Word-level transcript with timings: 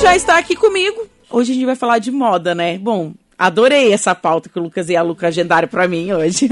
já 0.00 0.16
está 0.16 0.38
aqui 0.38 0.56
comigo. 0.56 1.06
Hoje 1.30 1.52
a 1.52 1.54
gente 1.54 1.66
vai 1.66 1.76
falar 1.76 1.98
de 1.98 2.10
moda, 2.10 2.54
né? 2.54 2.78
Bom, 2.78 3.12
Adorei 3.40 3.90
essa 3.90 4.14
pauta 4.14 4.50
que 4.50 4.58
o 4.58 4.62
Lucas 4.62 4.90
e 4.90 4.96
a 4.96 5.00
Luca 5.00 5.28
agendaram 5.28 5.66
para 5.66 5.88
mim 5.88 6.12
hoje. 6.12 6.46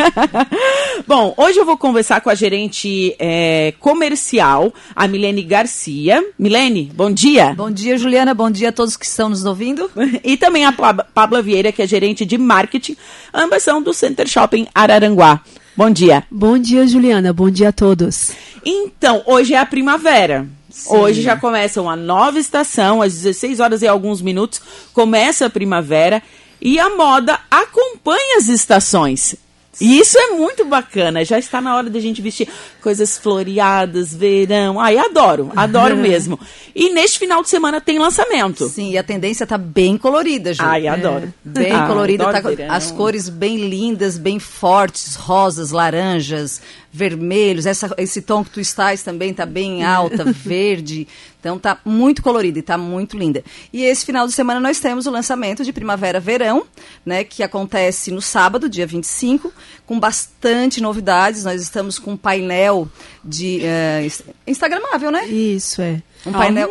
Bom, 1.06 1.34
hoje 1.36 1.58
eu 1.58 1.66
vou 1.66 1.76
conversar 1.76 2.22
com 2.22 2.30
a 2.30 2.34
gerente 2.34 3.14
é, 3.18 3.74
comercial, 3.78 4.72
a 4.96 5.06
Milene 5.06 5.42
Garcia. 5.42 6.24
Milene, 6.38 6.90
bom 6.94 7.10
dia. 7.10 7.52
Bom 7.54 7.70
dia, 7.70 7.98
Juliana. 7.98 8.32
Bom 8.32 8.50
dia 8.50 8.70
a 8.70 8.72
todos 8.72 8.96
que 8.96 9.04
estão 9.04 9.28
nos 9.28 9.44
ouvindo. 9.44 9.90
e 10.24 10.38
também 10.38 10.64
a 10.64 10.72
Pabla 10.72 11.42
Vieira, 11.42 11.70
que 11.72 11.82
é 11.82 11.86
gerente 11.86 12.24
de 12.24 12.38
marketing. 12.38 12.96
Ambas 13.34 13.62
são 13.62 13.82
do 13.82 13.92
Center 13.92 14.26
Shopping 14.26 14.66
Araranguá. 14.74 15.42
Bom 15.76 15.90
dia. 15.90 16.24
Bom 16.30 16.58
dia, 16.58 16.86
Juliana. 16.86 17.34
Bom 17.34 17.50
dia 17.50 17.68
a 17.68 17.72
todos. 17.72 18.32
Então, 18.64 19.22
hoje 19.26 19.52
é 19.52 19.58
a 19.58 19.66
primavera. 19.66 20.48
Hoje 20.86 21.22
já 21.22 21.36
começa 21.36 21.80
uma 21.80 21.96
nova 21.96 22.38
estação, 22.38 23.00
às 23.00 23.14
16 23.14 23.60
horas 23.60 23.82
e 23.82 23.86
alguns 23.86 24.20
minutos, 24.20 24.60
começa 24.92 25.46
a 25.46 25.50
primavera. 25.50 26.22
E 26.60 26.78
a 26.78 26.94
moda 26.96 27.38
acompanha 27.50 28.38
as 28.38 28.48
estações. 28.48 29.36
E 29.80 29.98
isso 30.00 30.18
é 30.18 30.30
muito 30.30 30.64
bacana. 30.64 31.24
Já 31.24 31.38
está 31.38 31.60
na 31.60 31.76
hora 31.76 31.88
da 31.88 32.00
gente 32.00 32.20
vestir 32.20 32.48
coisas 32.80 33.16
floreadas, 33.16 34.12
verão. 34.12 34.80
Ai, 34.80 34.98
adoro, 34.98 35.52
adoro 35.54 35.96
mesmo. 35.98 36.38
E 36.74 36.90
neste 36.90 37.18
final 37.18 37.42
de 37.42 37.48
semana 37.48 37.80
tem 37.80 37.98
lançamento. 37.98 38.68
Sim, 38.68 38.90
e 38.90 38.98
a 38.98 39.02
tendência 39.02 39.46
tá 39.46 39.56
bem 39.56 39.96
colorida, 39.96 40.52
Ju. 40.52 40.62
Ai, 40.62 40.88
adoro. 40.88 41.32
É, 41.46 41.48
bem 41.48 41.72
ah, 41.72 41.86
colorida, 41.86 42.24
tá, 42.24 42.42
as 42.68 42.90
cores 42.90 43.28
bem 43.28 43.68
lindas, 43.68 44.18
bem 44.18 44.38
fortes, 44.38 45.14
rosas, 45.14 45.70
laranjas, 45.70 46.60
vermelhos. 46.92 47.66
Essa, 47.66 47.94
esse 47.98 48.22
tom 48.22 48.42
que 48.42 48.50
tu 48.50 48.60
estás 48.60 49.02
também 49.02 49.32
tá 49.32 49.46
bem 49.46 49.84
alta, 49.84 50.24
verde. 50.32 51.06
Então 51.40 51.58
tá 51.58 51.78
muito 51.84 52.22
colorida 52.22 52.58
e 52.58 52.62
tá 52.62 52.76
muito 52.76 53.16
linda. 53.16 53.44
E 53.72 53.84
esse 53.84 54.04
final 54.04 54.26
de 54.26 54.32
semana 54.32 54.58
nós 54.58 54.80
temos 54.80 55.06
o 55.06 55.10
lançamento 55.10 55.64
de 55.64 55.72
Primavera-Verão, 55.72 56.64
né, 57.06 57.22
que 57.22 57.42
acontece 57.42 58.10
no 58.10 58.20
sábado, 58.20 58.68
dia 58.68 58.86
25, 58.86 59.52
com 59.86 60.00
bastante 60.00 60.80
novidades. 60.80 61.44
Nós 61.44 61.62
estamos 61.62 61.98
com 61.98 62.12
um 62.12 62.16
painel 62.16 62.88
de 63.24 63.60
uh, 63.62 64.32
instagramável, 64.46 65.10
né? 65.10 65.26
Isso 65.26 65.80
é. 65.80 66.02
Um 66.26 66.32
painel 66.32 66.70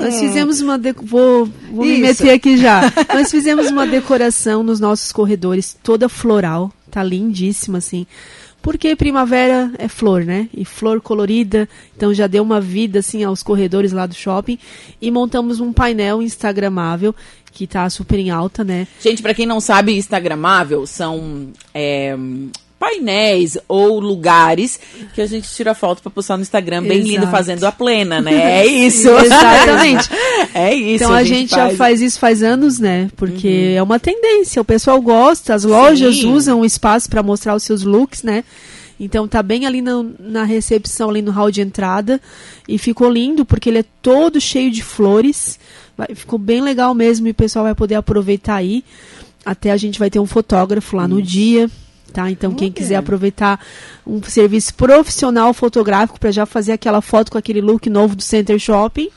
nós 0.00 0.18
fizemos 0.18 0.60
uma. 0.60 0.78
De... 0.78 0.92
Vou, 0.92 1.46
vou 1.70 1.84
me 1.84 1.98
meter 1.98 2.30
aqui 2.30 2.56
já. 2.56 2.80
Nós 3.12 3.30
fizemos 3.30 3.70
uma 3.70 3.86
decoração 3.86 4.62
nos 4.62 4.80
nossos 4.80 5.12
corredores, 5.12 5.76
toda 5.82 6.08
floral. 6.08 6.72
Tá 6.90 7.02
lindíssima, 7.02 7.78
assim. 7.78 8.06
Porque 8.62 8.94
primavera 8.94 9.72
é 9.78 9.88
flor, 9.88 10.24
né? 10.24 10.48
E 10.52 10.64
flor 10.64 11.00
colorida, 11.00 11.68
então 11.96 12.12
já 12.12 12.26
deu 12.26 12.42
uma 12.42 12.60
vida 12.60 12.98
assim 12.98 13.24
aos 13.24 13.42
corredores 13.42 13.92
lá 13.92 14.06
do 14.06 14.14
shopping 14.14 14.58
e 15.00 15.10
montamos 15.10 15.60
um 15.60 15.72
painel 15.72 16.20
instagramável 16.20 17.14
que 17.52 17.66
tá 17.66 17.88
super 17.90 18.18
em 18.18 18.30
alta, 18.30 18.62
né? 18.62 18.86
Gente, 19.00 19.22
para 19.22 19.34
quem 19.34 19.46
não 19.46 19.60
sabe, 19.60 19.96
instagramável 19.96 20.86
são 20.86 21.48
é, 21.74 22.16
painéis 22.80 23.58
ou 23.68 24.00
lugares 24.00 24.80
que 25.14 25.20
a 25.20 25.26
gente 25.26 25.46
tira 25.50 25.74
foto 25.74 26.00
para 26.00 26.10
postar 26.10 26.38
no 26.38 26.42
Instagram, 26.42 26.82
bem 26.82 27.00
Exato. 27.00 27.10
lindo, 27.10 27.26
fazendo 27.26 27.64
a 27.64 27.70
plena, 27.70 28.22
né? 28.22 28.30
É 28.60 28.66
isso. 28.66 29.10
Exatamente. 29.10 30.08
é 30.54 30.74
isso. 30.74 31.04
Então 31.04 31.12
a 31.12 31.22
gente, 31.22 31.34
a 31.34 31.38
gente 31.40 31.50
faz... 31.50 31.70
já 31.72 31.76
faz 31.76 32.00
isso 32.00 32.18
faz 32.18 32.42
anos, 32.42 32.78
né? 32.78 33.10
Porque 33.16 33.72
uhum. 33.72 33.76
é 33.76 33.82
uma 33.82 34.00
tendência, 34.00 34.62
o 34.62 34.64
pessoal 34.64 34.98
gosta, 35.00 35.54
as 35.54 35.62
lojas 35.62 36.16
Sim. 36.16 36.32
usam 36.32 36.60
o 36.60 36.64
espaço 36.64 37.10
para 37.10 37.22
mostrar 37.22 37.54
os 37.54 37.62
seus 37.62 37.82
looks, 37.82 38.22
né? 38.22 38.44
Então 38.98 39.28
tá 39.28 39.42
bem 39.42 39.66
ali 39.66 39.82
na, 39.82 40.02
na 40.18 40.44
recepção, 40.44 41.10
ali 41.10 41.20
no 41.20 41.30
hall 41.30 41.50
de 41.50 41.60
entrada. 41.60 42.18
E 42.66 42.78
ficou 42.78 43.10
lindo, 43.10 43.44
porque 43.44 43.68
ele 43.68 43.78
é 43.78 43.84
todo 44.00 44.40
cheio 44.40 44.70
de 44.70 44.82
flores. 44.82 45.60
Vai, 45.96 46.14
ficou 46.14 46.38
bem 46.38 46.62
legal 46.62 46.94
mesmo 46.94 47.28
e 47.28 47.30
o 47.30 47.34
pessoal 47.34 47.66
vai 47.66 47.74
poder 47.74 47.96
aproveitar 47.96 48.56
aí. 48.56 48.82
Até 49.44 49.70
a 49.70 49.76
gente 49.76 49.98
vai 49.98 50.08
ter 50.08 50.18
um 50.18 50.26
fotógrafo 50.26 50.96
lá 50.96 51.06
no 51.06 51.20
dia 51.20 51.70
Tá? 52.12 52.30
Então, 52.30 52.52
quem 52.52 52.72
quiser 52.72 52.96
aproveitar 52.96 53.60
um 54.06 54.22
serviço 54.22 54.74
profissional 54.74 55.54
fotográfico 55.54 56.18
para 56.18 56.30
já 56.30 56.44
fazer 56.44 56.72
aquela 56.72 57.00
foto 57.00 57.32
com 57.32 57.38
aquele 57.38 57.60
look 57.60 57.88
novo 57.88 58.16
do 58.16 58.22
Center 58.22 58.58
Shopping, 58.58 59.08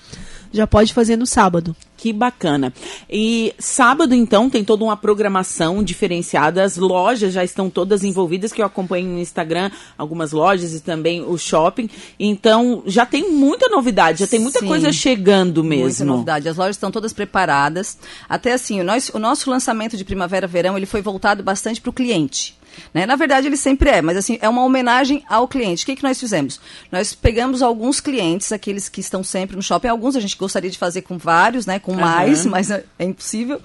já 0.51 0.67
pode 0.67 0.93
fazer 0.93 1.17
no 1.17 1.25
sábado. 1.25 1.75
Que 1.97 2.11
bacana. 2.11 2.73
E 3.09 3.55
sábado, 3.57 4.13
então, 4.13 4.49
tem 4.49 4.63
toda 4.63 4.83
uma 4.83 4.97
programação 4.97 5.81
diferenciada. 5.81 6.61
As 6.61 6.75
lojas 6.75 7.33
já 7.33 7.43
estão 7.43 7.69
todas 7.69 8.03
envolvidas, 8.03 8.51
que 8.51 8.61
eu 8.61 8.65
acompanho 8.65 9.07
no 9.09 9.19
Instagram, 9.19 9.71
algumas 9.97 10.33
lojas 10.33 10.75
e 10.75 10.81
também 10.81 11.21
o 11.21 11.37
shopping. 11.37 11.89
Então, 12.19 12.83
já 12.85 13.05
tem 13.05 13.31
muita 13.31 13.69
novidade, 13.69 14.19
já 14.19 14.27
tem 14.27 14.39
muita 14.39 14.59
Sim, 14.59 14.67
coisa 14.67 14.91
chegando 14.91 15.63
mesmo. 15.63 15.85
Muita 15.85 16.05
novidade. 16.05 16.49
As 16.49 16.57
lojas 16.57 16.75
estão 16.75 16.91
todas 16.91 17.13
preparadas. 17.13 17.97
Até 18.27 18.51
assim, 18.51 18.81
o 18.81 18.83
nosso, 18.83 19.15
o 19.15 19.19
nosso 19.19 19.49
lançamento 19.49 19.95
de 19.95 20.03
primavera-verão, 20.03 20.75
ele 20.75 20.85
foi 20.85 21.01
voltado 21.01 21.41
bastante 21.41 21.79
para 21.79 21.89
o 21.89 21.93
cliente. 21.93 22.53
Né? 22.94 23.06
Na 23.06 23.16
verdade, 23.16 23.47
ele 23.47 23.57
sempre 23.57 23.89
é, 23.89 24.01
mas 24.01 24.17
assim, 24.17 24.38
é 24.41 24.50
uma 24.50 24.63
homenagem 24.63 25.23
ao 25.28 25.47
cliente. 25.47 25.84
O 25.84 25.85
que, 25.85 25.95
que 25.95 26.03
nós 26.03 26.19
fizemos? 26.19 26.59
Nós 26.91 27.13
pegamos 27.13 27.61
alguns 27.61 28.00
clientes, 28.00 28.51
aqueles 28.51 28.89
que 28.89 29.01
estão 29.01 29.23
sempre 29.23 29.56
no 29.56 29.61
shopping, 29.61 29.88
alguns 29.88 30.16
a 30.16 30.19
gente 30.19 30.38
gostaria 30.38 30.69
de 30.69 30.78
fazer 30.78 31.01
com 31.01 31.17
vários, 31.17 31.66
né? 31.66 31.79
Com 31.79 31.94
mais, 31.94 32.45
mas 32.45 32.69
é, 32.72 32.83
é 33.00 33.06
impossível. 33.06 33.62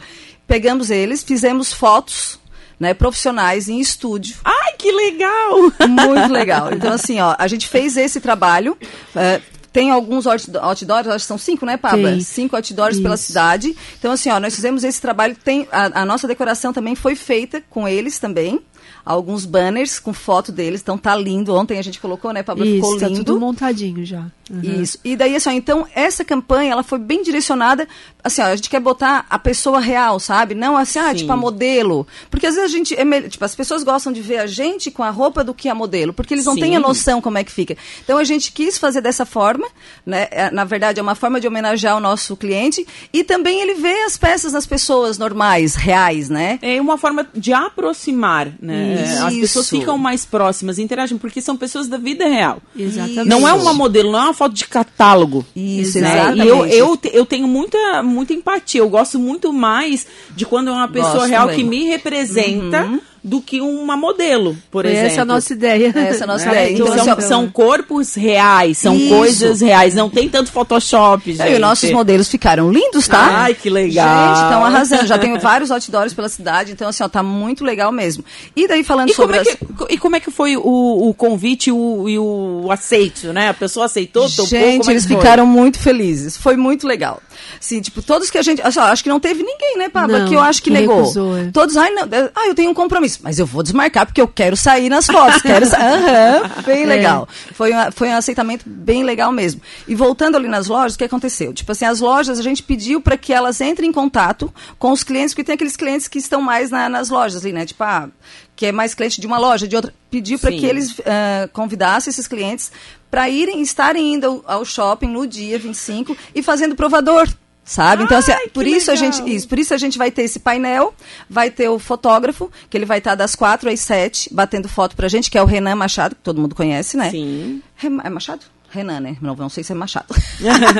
Pegamos 0.47 0.91
eles, 0.91 1.23
fizemos 1.23 1.73
fotos 1.73 2.39
né, 2.79 2.95
profissionais 2.95 3.69
em 3.69 3.81
estúdio. 3.81 4.37
Ai, 4.45 4.73
que 4.79 4.91
legal! 4.91 5.73
Muito 5.89 6.33
legal. 6.33 6.69
Então, 6.79 6.93
assim, 6.93 7.19
ó, 7.21 7.35
a 7.37 7.49
gente 7.49 7.67
fez 7.67 7.97
esse 7.97 8.21
trabalho. 8.21 8.77
Uh, 9.15 9.43
tem 9.73 9.91
alguns 9.91 10.27
outdoors, 10.27 11.09
acho 11.09 11.25
que 11.25 11.29
são 11.29 11.39
cinco, 11.39 11.67
né, 11.67 11.77
Pablo? 11.77 12.09
Sim. 12.09 12.21
Cinco 12.21 12.57
outdoors 12.57 12.95
Isso. 12.95 13.03
pela 13.03 13.17
cidade. 13.17 13.77
Então, 13.99 14.13
assim, 14.13 14.31
ó, 14.31 14.39
nós 14.39 14.55
fizemos 14.55 14.85
esse 14.85 15.01
trabalho. 15.01 15.37
Tem, 15.43 15.67
a, 15.73 16.03
a 16.03 16.05
nossa 16.05 16.29
decoração 16.29 16.73
também 16.73 16.95
foi 16.95 17.15
feita 17.15 17.63
com 17.69 17.87
eles 17.87 18.19
também 18.19 18.61
alguns 19.05 19.45
banners 19.45 19.99
com 19.99 20.13
foto 20.13 20.53
deles, 20.53 20.81
então 20.81 20.99
tá 20.99 21.15
lindo. 21.17 21.55
Ontem 21.55 21.79
a 21.79 21.83
gente 21.83 22.01
colocou, 22.01 22.33
né, 22.33 22.43
Pablo? 22.43 22.65
Isso, 22.65 22.77
ficou 22.77 22.93
lindo. 22.95 23.19
Tá 23.19 23.25
tudo 23.25 23.41
montadinho 23.41 24.05
já. 24.05 24.27
Uhum. 24.51 24.83
Isso. 24.83 24.99
E 25.05 25.17
daí, 25.17 25.37
assim, 25.37 25.51
ó, 25.51 25.53
então, 25.53 25.87
essa 25.95 26.25
campanha, 26.25 26.73
ela 26.73 26.83
foi 26.83 26.99
bem 26.99 27.23
direcionada, 27.23 27.87
assim, 28.25 28.41
ó, 28.41 28.47
a 28.47 28.57
gente 28.57 28.71
quer 28.71 28.81
botar 28.81 29.27
a 29.29 29.39
pessoa 29.39 29.79
real, 29.79 30.19
sabe? 30.19 30.55
Não 30.55 30.77
assim, 30.77 30.99
ah, 30.99 31.15
tipo, 31.15 31.31
a 31.33 31.37
modelo. 31.37 32.07
Porque 32.31 32.47
às 32.47 32.55
vezes 32.55 32.71
a 32.71 32.77
gente, 32.77 32.95
é, 32.95 33.23
tipo, 33.23 33.45
as 33.45 33.55
pessoas 33.55 33.83
gostam 33.83 34.13
de 34.13 34.21
ver 34.21 34.39
a 34.39 34.47
gente 34.47 34.91
com 34.91 35.03
a 35.03 35.11
roupa 35.11 35.45
do 35.45 35.53
que 35.53 35.69
a 35.69 35.75
modelo, 35.75 36.13
porque 36.13 36.35
eles 36.35 36.45
não 36.45 36.55
Sim. 36.55 36.61
têm 36.61 36.77
a 36.77 36.81
noção 36.81 37.21
como 37.21 37.39
é 37.39 37.45
que 37.45 37.53
fica. 37.53 37.77
Então, 38.03 38.19
a 38.19 38.25
gente 38.25 38.53
quis 38.53 38.79
fazer 38.79 39.01
dessa 39.01 39.27
forma, 39.27 39.67
né? 40.05 40.29
É, 40.31 40.51
na 40.51 40.65
verdade, 40.65 40.99
é 40.99 41.03
uma 41.03 41.15
forma 41.15 41.41
de 41.41 41.47
homenagear 41.47 41.97
o 41.97 42.01
nosso 42.01 42.37
cliente 42.37 42.87
e 43.13 43.23
também 43.23 43.61
ele 43.61 43.75
vê 43.75 44.05
as 44.05 44.17
peças 44.17 44.53
nas 44.53 44.67
pessoas 44.67 45.19
normais, 45.19 45.75
reais, 45.75 46.29
né? 46.29 46.59
É 46.63 46.81
uma 46.81 46.97
forma 46.97 47.27
de 47.35 47.53
aproximar, 47.53 48.53
né? 48.61 48.78
Isso. 49.05 49.25
As 49.25 49.35
pessoas 49.35 49.71
ficam 49.71 49.99
mais 49.99 50.25
próximas, 50.25 50.79
interagem, 50.79 51.19
porque 51.19 51.41
são 51.41 51.57
pessoas 51.57 51.89
da 51.89 51.97
vida 51.97 52.27
real. 52.27 52.63
Exatamente. 52.77 53.29
Não 53.29 53.47
é 53.47 53.53
uma 53.53 53.73
modelo, 53.73 54.13
não 54.13 54.19
é 54.19 54.23
uma 54.25 54.35
foto 54.35 54.55
de 54.55 54.67
catálogo. 54.67 55.45
Isso, 55.55 56.01
né? 56.01 56.13
exatamente. 56.13 56.47
E 56.47 56.49
eu, 56.49 56.67
eu, 56.67 56.99
eu 57.13 57.27
tenho 57.27 57.47
muita, 57.47 58.03
muita 58.03 58.33
empatia. 58.33 58.81
Eu 58.81 58.89
gosto 58.89 59.19
muito 59.19 59.53
mais 59.53 60.07
de 60.35 60.45
quando 60.45 60.69
é 60.69 60.73
uma 60.73 60.89
pessoa 60.89 61.15
gosto 61.15 61.29
real 61.29 61.49
que 61.49 61.65
me 61.65 61.85
representa. 61.85 62.85
Uhum 62.85 63.01
do 63.23 63.41
que 63.41 63.61
uma 63.61 63.97
modelo, 63.97 64.57
por 64.71 64.85
exemplo. 64.85 65.07
Essa 65.07 65.19
é 65.19 65.23
a 65.23 65.25
nossa 65.25 65.53
ideia. 65.53 65.93
Essa 65.95 66.21
é 66.21 66.25
a 66.25 66.27
nossa 66.27 66.47
né? 66.47 66.71
ideia. 66.71 66.73
Então, 66.73 67.05
são, 67.05 67.21
são, 67.21 67.51
corpos 67.51 68.15
reais, 68.15 68.79
são 68.79 68.97
Isso. 68.97 69.09
coisas 69.09 69.61
reais, 69.61 69.95
não 69.95 70.09
tem 70.09 70.29
tanto 70.29 70.51
Photoshop, 70.51 71.33
gente. 71.33 71.43
É, 71.43 71.53
e 71.53 71.55
os 71.55 71.61
nossos 71.61 71.91
modelos 71.91 72.29
ficaram 72.29 72.71
lindos, 72.71 73.09
tá? 73.09 73.43
Ai, 73.43 73.55
que 73.55 73.69
legal. 73.69 74.29
Gente, 74.29 74.45
estão 74.45 74.65
arrasando. 74.65 75.07
Já 75.07 75.19
tenho 75.19 75.39
vários 75.39 75.71
outdoors 75.71 76.15
pela 76.15 76.29
cidade, 76.29 76.73
então 76.73 76.89
assim, 76.89 77.03
ó, 77.03 77.09
tá 77.09 77.23
muito 77.23 77.65
legal 77.65 77.91
mesmo. 77.91 78.25
E 78.55 78.67
daí 78.69 78.85
falando 78.85 79.11
e 79.11 79.15
sobre... 79.15 79.39
Como 79.39 79.51
é 79.51 79.87
que, 79.87 79.95
E 79.95 79.99
como 79.99 80.17
é 80.17 80.21
que 80.21 80.31
foi 80.31 80.57
o, 80.57 81.09
o 81.09 81.15
convite 81.15 81.71
o, 81.71 82.09
e 82.09 82.19
o 82.19 82.69
aceito, 82.71 83.33
né? 83.33 83.49
A 83.49 83.55
pessoa 83.55 83.87
aceitou, 83.87 84.29
topou, 84.29 84.47
Gente, 84.47 84.89
é 84.89 84.93
eles 84.93 85.07
ficaram 85.07 85.47
muito 85.47 85.79
felizes. 85.79 86.37
Foi 86.37 86.57
muito 86.57 86.87
legal. 86.87 87.23
Sim, 87.61 87.81
tipo, 87.81 88.03
todos 88.03 88.31
que 88.31 88.39
a 88.39 88.43
gente... 88.43 88.61
Assim, 88.63 88.79
ó, 88.79 88.85
acho 88.85 89.03
que 89.03 89.09
não 89.09 89.21
teve 89.21 89.43
ninguém, 89.43 89.79
né, 89.79 89.89
Pablo, 89.89 90.27
que 90.29 90.35
eu 90.35 90.41
acho 90.41 90.63
que, 90.63 90.71
que 90.71 90.79
negou. 90.79 90.99
Recusou, 90.99 91.37
é. 91.37 91.51
Todos, 91.53 91.77
ai, 91.77 91.91
não, 91.91 92.09
ah, 92.35 92.47
eu 92.47 92.55
tenho 92.55 92.71
um 92.71 92.75
compromisso, 92.75 93.08
mas 93.23 93.39
eu 93.39 93.47
vou 93.47 93.63
desmarcar 93.63 94.05
porque 94.05 94.21
eu 94.21 94.29
quero 94.29 94.57
sair 94.57 94.89
nas 94.89 95.07
fotos. 95.07 95.41
Quero 95.41 95.65
uhum, 95.65 96.63
bem 96.67 96.83
é. 96.83 96.87
legal. 96.87 97.29
Foi, 97.53 97.73
uma, 97.73 97.91
foi 97.91 98.09
um 98.09 98.17
aceitamento 98.17 98.65
bem 98.69 99.05
legal 99.05 99.33
mesmo. 99.33 99.61
E 99.87 99.95
voltando 99.95 100.37
ali 100.37 100.49
nas 100.49 100.67
lojas, 100.67 100.95
o 100.95 100.99
que 100.99 101.05
aconteceu? 101.05 101.53
Tipo 101.53 101.73
assim, 101.73 101.85
as 101.85 102.01
lojas, 102.01 102.39
a 102.39 102.43
gente 102.43 102.63
pediu 102.63 103.01
para 103.01 103.17
que 103.17 103.33
elas 103.33 103.61
entrem 103.61 103.89
em 103.89 103.93
contato 103.93 104.53
com 104.79 104.93
os 104.93 105.03
clientes, 105.03 105.33
porque 105.33 105.45
tem 105.45 105.55
aqueles 105.55 105.77
clientes 105.77 106.09
que 106.09 106.19
estão 106.19 106.43
mais 106.43 106.71
na, 106.71 106.89
nas 106.89 107.09
lojas 107.09 107.45
ali, 107.45 107.53
né? 107.53 107.65
Tipo, 107.65 107.85
ah, 107.85 108.09
que 108.55 108.67
é 108.67 108.73
mais 108.73 108.93
cliente 108.93 109.21
de 109.21 109.27
uma 109.27 109.39
loja, 109.39 109.69
de 109.69 109.77
outra. 109.77 109.95
Pediu 110.11 110.39
para 110.39 110.51
que 110.51 110.67
eles 110.67 110.91
uh, 110.99 111.49
convidassem 111.53 112.11
esses 112.11 112.27
clientes 112.27 112.73
para 113.11 113.29
irem, 113.29 113.61
estarem 113.63 114.15
indo 114.15 114.27
ao, 114.27 114.59
ao 114.59 114.65
shopping 114.65 115.07
no 115.07 115.27
dia 115.27 115.59
25 115.59 116.17
e 116.35 116.43
fazendo 116.43 116.75
provador 116.75 117.29
sabe? 117.69 118.03
Então, 118.03 118.17
assim, 118.17 118.33
por 118.53 118.67
isso 118.67 118.91
legal. 118.91 119.09
a 119.09 119.13
gente, 119.13 119.35
isso, 119.35 119.47
por 119.47 119.59
isso 119.59 119.75
a 119.75 119.77
gente 119.77 119.99
vai 119.99 120.11
ter 120.11 120.23
esse 120.23 120.41
painel, 120.41 120.95
vai 121.29 121.51
ter 121.51 121.69
o 121.69 121.79
fotógrafo, 121.79 122.51
que 122.71 122.77
ele 122.77 122.87
vai 122.87 122.97
estar 122.99 123.15
das 123.15 123.37
quatro 123.37 123.69
às 123.69 123.79
sete, 123.81 124.33
batendo 124.33 124.69
foto 124.69 124.97
pra 124.97 125.07
gente, 125.07 125.31
que 125.31 125.37
é 125.37 125.43
o 125.43 125.45
Renan 125.45 125.77
Machado, 125.77 126.17
que 126.17 126.23
todo 126.23 126.41
mundo 126.41 126.55
conhece, 126.55 126.97
né? 126.97 127.11
Sim. 127.11 127.63
É 128.03 128.09
Machado? 128.09 128.47
Renan, 128.71 129.01
né? 129.01 129.17
Não, 129.21 129.37
não 129.37 129.51
sei 129.51 129.63
se 129.63 129.73
é 129.73 129.75
Machado. 129.75 130.07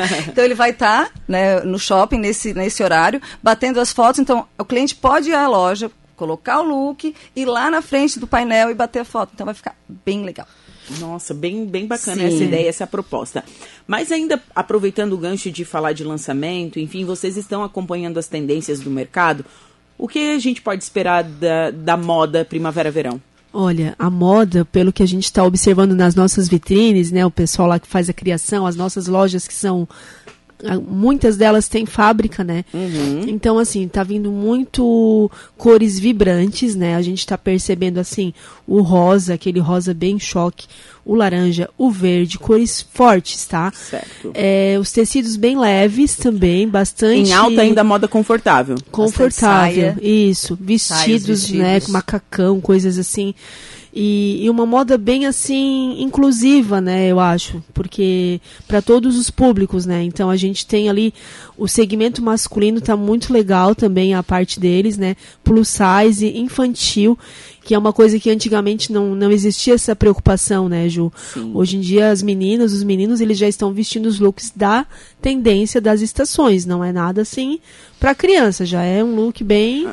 então 0.29 0.43
ele 0.43 0.55
vai 0.55 0.71
estar 0.71 1.07
tá, 1.07 1.11
né, 1.29 1.61
no 1.61 1.79
shopping 1.79 2.19
nesse, 2.19 2.55
nesse 2.55 2.83
horário, 2.83 3.21
batendo 3.43 3.81
as 3.81 3.93
fotos. 3.93 4.19
Então 4.19 4.47
o 4.57 4.65
cliente 4.65 4.95
pode 4.95 5.29
ir 5.29 5.35
à 5.35 5.47
loja, 5.47 5.91
colocar 6.17 6.61
o 6.61 6.63
look, 6.63 7.15
ir 7.37 7.45
lá 7.45 7.71
na 7.71 7.83
frente 7.83 8.19
do 8.19 8.27
painel 8.27 8.71
e 8.71 8.75
bater 8.75 9.01
a 9.01 9.05
foto. 9.05 9.33
Então 9.35 9.45
vai 9.45 9.55
ficar 9.55 9.77
bem 9.87 10.25
legal. 10.25 10.47
Nossa, 10.99 11.35
bem, 11.35 11.67
bem 11.67 11.87
bacana 11.87 12.23
Sim. 12.23 12.35
essa 12.35 12.45
ideia, 12.45 12.69
essa 12.69 12.87
proposta. 12.87 13.45
Mas 13.87 14.11
ainda 14.11 14.43
aproveitando 14.55 15.13
o 15.13 15.19
gancho 15.19 15.51
de 15.51 15.65
falar 15.65 15.93
de 15.93 16.05
lançamento, 16.05 16.79
enfim, 16.79 17.05
vocês 17.05 17.37
estão 17.37 17.63
acompanhando 17.63 18.19
as 18.19 18.27
tendências 18.27 18.81
do 18.81 18.91
mercado. 18.91 19.45
O 19.97 20.07
que 20.07 20.31
a 20.35 20.39
gente 20.39 20.63
pode 20.63 20.83
esperar 20.83 21.25
da, 21.25 21.71
da 21.71 21.97
moda 21.97 22.45
primavera-verão? 22.45 23.21
Olha, 23.53 23.95
a 23.99 24.11
moda, 24.11 24.65
pelo 24.65 24.93
que 24.93 25.03
a 25.03 25.07
gente 25.07 25.25
está 25.25 25.43
observando 25.43 25.95
nas 25.95 26.15
nossas 26.15 26.49
vitrines, 26.49 27.11
né, 27.11 27.25
o 27.25 27.31
pessoal 27.31 27.69
lá 27.69 27.81
que 27.81 27.89
faz 27.89 28.09
a 28.09 28.13
criação, 28.13 28.67
as 28.67 28.77
nossas 28.77 29.07
lojas 29.07 29.49
que 29.49 29.55
são 29.55 29.89
muitas 30.87 31.37
delas 31.37 31.69
têm 31.69 31.87
fábrica, 31.87 32.43
né? 32.43 32.65
Uhum. 32.75 33.25
Então, 33.29 33.59
assim, 33.59 33.87
tá 33.87 34.03
vindo 34.03 34.31
muito 34.31 35.31
cores 35.57 35.99
vibrantes, 35.99 36.75
né? 36.75 36.97
A 36.97 37.03
gente 37.03 37.27
tá 37.27 37.39
percebendo, 37.39 37.99
assim, 37.99 38.33
o 38.67 38.83
rosa, 38.83 39.35
aquele 39.35 39.61
rosa 39.61 39.95
bem 39.95 40.19
choque, 40.19 40.67
o 41.05 41.15
laranja, 41.15 41.71
o 41.79 41.91
verde, 41.91 42.39
cores 42.39 42.85
fortes, 42.93 43.47
tá? 43.47 43.73
Certo. 43.73 44.33
É, 44.35 44.77
os 44.81 44.93
tecidos 44.93 45.37
bem 45.37 45.59
leves 45.59 46.17
também, 46.17 46.69
bastante... 46.69 47.31
Em 47.31 47.33
alta 47.33 47.63
ainda 47.63 47.85
moda 47.85 48.09
confortável. 48.09 48.77
Confortável, 48.91 49.95
isso. 50.03 50.59
Vestidos, 50.61 51.27
vestidos, 51.27 51.51
né, 51.51 51.81
macacão, 51.89 52.61
coisas 52.61 52.99
assim. 52.99 53.35
E, 53.93 54.45
e, 54.45 54.51
uma 54.51 54.67
moda 54.67 54.99
bem 54.99 55.27
assim 55.27 56.01
inclusiva, 56.03 56.81
né? 56.81 57.07
Eu 57.09 57.19
acho, 57.19 57.63
porque 57.73 58.41
para 58.67 58.83
todos 58.83 59.19
os 59.19 59.31
públicos, 59.31 59.87
né? 59.87 60.03
Então 60.03 60.29
a 60.29 60.37
gente 60.37 60.67
tem 60.67 60.89
ali 60.89 61.13
o 61.57 61.67
segmento 61.67 62.23
masculino 62.23 62.81
tá 62.81 62.97
muito 62.97 63.33
legal 63.33 63.75
também 63.75 64.15
a 64.15 64.23
parte 64.23 64.61
deles, 64.61 64.99
né? 64.99 65.17
Plus 65.43 65.69
size, 65.69 66.27
infantil 66.39 67.19
que 67.69 67.75
é 67.75 67.79
uma 67.79 67.93
coisa 67.93 68.19
que 68.19 68.31
antigamente 68.31 68.91
não, 68.91 69.15
não 69.15 69.31
existia 69.31 69.75
essa 69.75 69.95
preocupação, 69.95 70.71
né, 70.71 70.89
Ju? 70.89 71.13
Sim. 71.35 71.53
Hoje 71.55 71.77
em 71.77 71.81
dia 71.81 72.11
as 72.11 72.23
meninas, 72.23 72.73
os 72.73 72.83
meninos, 72.83 73.21
eles 73.21 73.37
já 73.37 73.47
estão 73.47 73.75
vestindo 73.75 74.07
os 74.07 74.19
looks 74.19 74.51
da 74.57 74.87
tendência 75.21 75.79
das 75.79 76.01
estações, 76.01 76.65
não 76.65 76.83
é 76.83 76.93
nada 76.93 77.21
assim 77.21 77.61
para 77.99 78.15
criança, 78.15 78.65
já 78.65 78.83
é 78.83 79.03
um 79.03 79.15
look 79.15 79.43
bem 79.43 79.85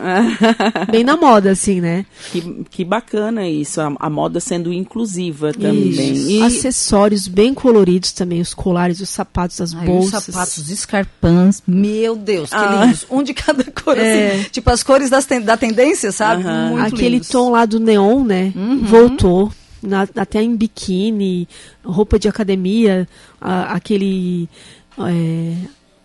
bem 0.91 1.03
na 1.03 1.17
moda 1.17 1.51
assim, 1.51 1.81
né? 1.81 2.05
Que, 2.31 2.63
que 2.69 2.85
bacana 2.85 3.47
isso, 3.49 3.81
a, 3.81 3.91
a 3.99 4.09
moda 4.09 4.39
sendo 4.39 4.71
inclusiva 4.71 5.51
também. 5.51 5.91
E... 5.91 6.41
Acessórios 6.43 7.27
bem 7.27 7.53
coloridos 7.53 8.11
também, 8.11 8.41
os 8.41 8.53
colares, 8.53 9.01
os 9.01 9.09
sapatos, 9.09 9.59
as 9.59 9.73
Ai, 9.73 9.85
bolsas. 9.85 10.27
Os 10.27 10.33
sapatos, 10.33 10.57
os 10.57 10.69
escarpãs, 10.69 11.63
meu 11.65 12.15
Deus, 12.15 12.51
que 12.51 12.55
ah. 12.55 12.85
lindos. 12.85 13.05
Um 13.09 13.23
de 13.23 13.33
cada 13.33 13.63
cor, 13.63 13.97
é. 13.97 14.33
assim, 14.33 14.49
tipo 14.51 14.69
as 14.69 14.83
cores 14.83 15.09
das 15.09 15.25
ten 15.25 15.41
da 15.41 15.57
tendência, 15.57 16.11
sabe? 16.11 16.43
Muito 16.43 16.85
Aquele 16.85 17.15
lindos. 17.15 17.29
tom 17.29 17.51
lá 17.51 17.64
do 17.65 17.79
neon, 17.79 18.23
né? 18.23 18.53
Uhum. 18.55 18.83
Voltou. 18.83 19.51
Na, 19.83 20.01
até 20.15 20.41
em 20.41 20.55
biquíni, 20.55 21.47
roupa 21.83 22.17
de 22.17 22.27
academia, 22.27 23.07
a, 23.39 23.73
aquele. 23.75 24.49
É, 24.97 25.53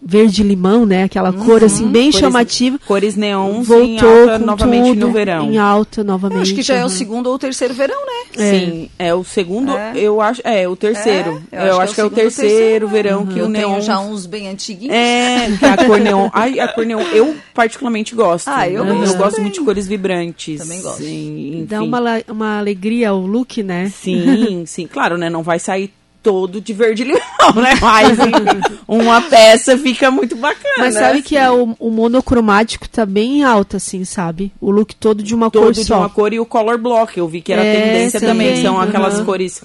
verde 0.03 0.43
limão, 0.43 0.87
né? 0.87 1.05
Aquela 1.05 1.31
uhum, 1.31 1.45
cor 1.45 1.63
assim 1.63 1.87
bem 1.89 2.11
cores, 2.11 2.21
chamativa. 2.21 2.79
Cores 2.87 3.17
neons 3.17 3.67
voltou 3.67 4.09
alta, 4.09 4.39
novamente 4.39 4.89
tudo, 4.89 5.07
no 5.07 5.13
verão. 5.13 5.51
Em 5.51 5.59
alta 5.59 6.03
novamente. 6.03 6.37
Eu 6.37 6.43
acho 6.43 6.55
que 6.55 6.63
já 6.63 6.75
uhum. 6.75 6.81
é 6.81 6.85
o 6.85 6.89
segundo 6.89 7.27
ou 7.29 7.35
o 7.35 7.39
terceiro 7.39 7.75
verão, 7.75 8.01
né? 8.07 8.45
É. 8.45 8.51
Sim, 8.51 8.91
é 8.99 9.15
o 9.15 9.23
segundo, 9.25 9.77
é. 9.77 9.93
eu 9.97 10.21
acho, 10.21 10.41
é 10.45 10.69
o 10.69 10.75
terceiro. 10.75 11.43
É, 11.53 11.63
eu, 11.63 11.67
eu, 11.67 11.81
acho, 11.81 11.95
que 11.95 12.01
é 12.01 12.03
que 12.03 12.03
é 12.03 12.05
o 12.05 12.11
terceiro, 12.11 12.51
terceiro 12.51 12.89
verão 12.89 13.21
uhum. 13.21 13.27
que 13.27 13.41
o 13.41 13.49
neon 13.49 13.71
tenho 13.73 13.83
já 13.83 14.01
uns 14.01 14.27
bem 14.27 14.49
antiguinhos. 14.49 14.95
É, 14.95 15.47
a 15.63 15.85
cor 15.85 16.01
neon. 16.01 16.29
Ai, 16.33 16.59
a 16.59 16.69
cor 16.69 16.87
neon 16.87 17.03
eu 17.13 17.37
particularmente 17.53 18.15
gosto. 18.15 18.49
Ah, 18.49 18.69
eu, 18.69 18.85
né? 18.85 18.93
gosto, 18.95 19.13
eu 19.13 19.19
gosto 19.19 19.41
muito 19.41 19.55
de 19.55 19.61
cores 19.61 19.87
vibrantes. 19.87 20.61
Também 20.61 20.81
gosto. 20.81 21.03
Sim, 21.03 21.67
Dá 21.69 21.83
uma, 21.83 22.01
uma 22.29 22.59
alegria 22.59 23.11
ao 23.11 23.21
look, 23.21 23.63
né? 23.63 23.91
Sim, 23.91 24.65
sim, 24.67 24.87
claro, 24.87 25.19
né? 25.19 25.29
Não 25.29 25.43
vai 25.43 25.59
sair 25.59 25.93
todo 26.23 26.61
de 26.61 26.73
verde 26.73 27.05
limão, 27.05 27.55
né? 27.57 27.75
Mas 27.81 28.19
enfim, 28.19 28.75
uma 28.87 29.23
peça 29.23 29.77
fica 29.79 30.11
muito 30.11 30.37
bacana. 30.37 30.75
Mas 30.79 30.95
sabe 30.95 31.23
que 31.23 31.37
é 31.37 31.51
o, 31.51 31.75
o, 31.79 31.91
monocromático 31.91 32.89
tá 32.89 33.07
bem 33.07 33.43
alto, 33.43 33.77
assim, 33.77 34.05
sabe? 34.05 34.53
O 34.61 34.71
look 34.71 34.95
todo 34.95 35.23
de 35.23 35.35
uma 35.35 35.51
todo 35.51 35.65
cor 35.65 35.75
só. 35.75 35.81
Todo 35.81 35.87
de 35.87 35.93
uma 35.93 36.09
cor 36.09 36.33
e 36.33 36.41
o 36.41 36.47
color 36.47 36.79
block, 36.79 37.17
eu 37.17 37.29
vi 37.29 37.41
que 37.41 37.53
era 37.53 37.65
é, 37.65 37.75
tendência 37.75 38.21
também. 38.21 38.49
também. 38.49 38.63
São 38.63 38.75
uhum. 38.75 38.81
aquelas 38.81 39.21
cores 39.21 39.63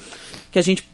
que 0.51 0.59
a 0.59 0.61
gente 0.61 0.87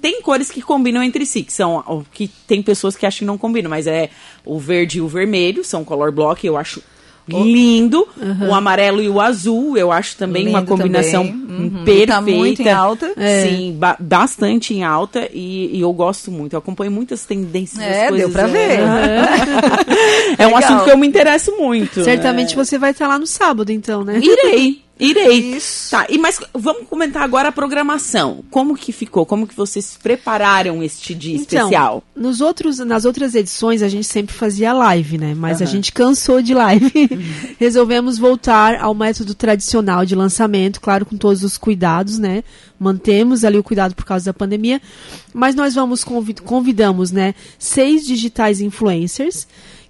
tem 0.00 0.22
cores 0.22 0.50
que 0.50 0.62
combinam 0.62 1.02
entre 1.02 1.26
si, 1.26 1.42
que 1.42 1.52
são 1.52 2.04
que 2.12 2.28
tem 2.46 2.62
pessoas 2.62 2.96
que 2.96 3.04
acham 3.04 3.20
que 3.20 3.24
não 3.24 3.36
combinam, 3.36 3.68
mas 3.68 3.86
é 3.86 4.10
o 4.44 4.58
verde 4.58 4.98
e 4.98 5.00
o 5.00 5.08
vermelho, 5.08 5.64
são 5.64 5.84
color 5.84 6.10
block, 6.10 6.46
eu 6.46 6.56
acho 6.56 6.82
lindo. 7.28 8.06
Uhum. 8.16 8.48
O 8.48 8.54
amarelo 8.54 9.02
e 9.02 9.08
o 9.08 9.20
azul, 9.20 9.76
eu 9.76 9.90
acho 9.90 10.16
também 10.16 10.44
lindo 10.44 10.56
uma 10.56 10.64
combinação 10.64 11.24
uhum. 11.24 11.82
perfeita. 11.84 12.14
Tá 12.14 12.20
muito 12.20 12.62
em 12.62 12.68
alta. 12.68 13.12
É. 13.16 13.42
Sim, 13.42 13.76
ba 13.78 13.96
bastante 13.98 14.74
em 14.74 14.84
alta 14.84 15.28
e, 15.32 15.76
e, 15.76 15.80
eu 15.80 15.92
gosto 15.92 16.30
muito. 16.30 16.52
Eu 16.52 16.58
acompanho 16.58 16.90
muitas 16.90 17.24
tendências. 17.24 17.82
É, 17.82 18.10
deu 18.10 18.30
pra 18.30 18.46
ver. 18.46 18.80
é 20.38 20.46
um 20.46 20.56
assunto 20.56 20.84
que 20.84 20.90
eu 20.90 20.96
me 20.96 21.06
interesso 21.06 21.52
muito. 21.56 22.04
Certamente 22.04 22.54
é. 22.54 22.56
você 22.56 22.78
vai 22.78 22.92
estar 22.92 23.08
lá 23.08 23.18
no 23.18 23.26
sábado, 23.26 23.72
então, 23.72 24.04
né? 24.04 24.20
Irei. 24.22 24.85
Irei. 24.98 25.56
Isso. 25.56 25.90
Tá, 25.90 26.06
e 26.08 26.16
mas 26.16 26.40
vamos 26.54 26.88
comentar 26.88 27.22
agora 27.22 27.50
a 27.50 27.52
programação. 27.52 28.42
Como 28.50 28.74
que 28.74 28.92
ficou? 28.92 29.26
Como 29.26 29.46
que 29.46 29.54
vocês 29.54 29.98
prepararam 30.02 30.82
este 30.82 31.14
dia 31.14 31.36
então, 31.36 31.68
especial? 31.68 32.02
Nos 32.14 32.40
outros, 32.40 32.78
nas 32.78 33.04
outras 33.04 33.34
edições 33.34 33.82
a 33.82 33.88
gente 33.88 34.06
sempre 34.06 34.34
fazia 34.34 34.72
live, 34.72 35.18
né? 35.18 35.34
Mas 35.34 35.58
uhum. 35.60 35.66
a 35.66 35.66
gente 35.66 35.92
cansou 35.92 36.40
de 36.40 36.54
live. 36.54 36.90
Uhum. 37.10 37.54
Resolvemos 37.60 38.16
voltar 38.16 38.80
ao 38.80 38.94
método 38.94 39.34
tradicional 39.34 40.06
de 40.06 40.14
lançamento, 40.14 40.80
claro, 40.80 41.04
com 41.04 41.16
todos 41.16 41.42
os 41.42 41.58
cuidados, 41.58 42.18
né? 42.18 42.42
Mantemos 42.78 43.44
ali 43.44 43.58
o 43.58 43.62
cuidado 43.62 43.94
por 43.94 44.04
causa 44.04 44.26
da 44.26 44.34
pandemia, 44.34 44.80
mas 45.32 45.54
nós 45.54 45.74
vamos 45.74 46.04
convid 46.04 46.40
convidamos, 46.42 47.10
né, 47.10 47.34
seis 47.58 48.06
digitais 48.06 48.60
influencers 48.60 49.46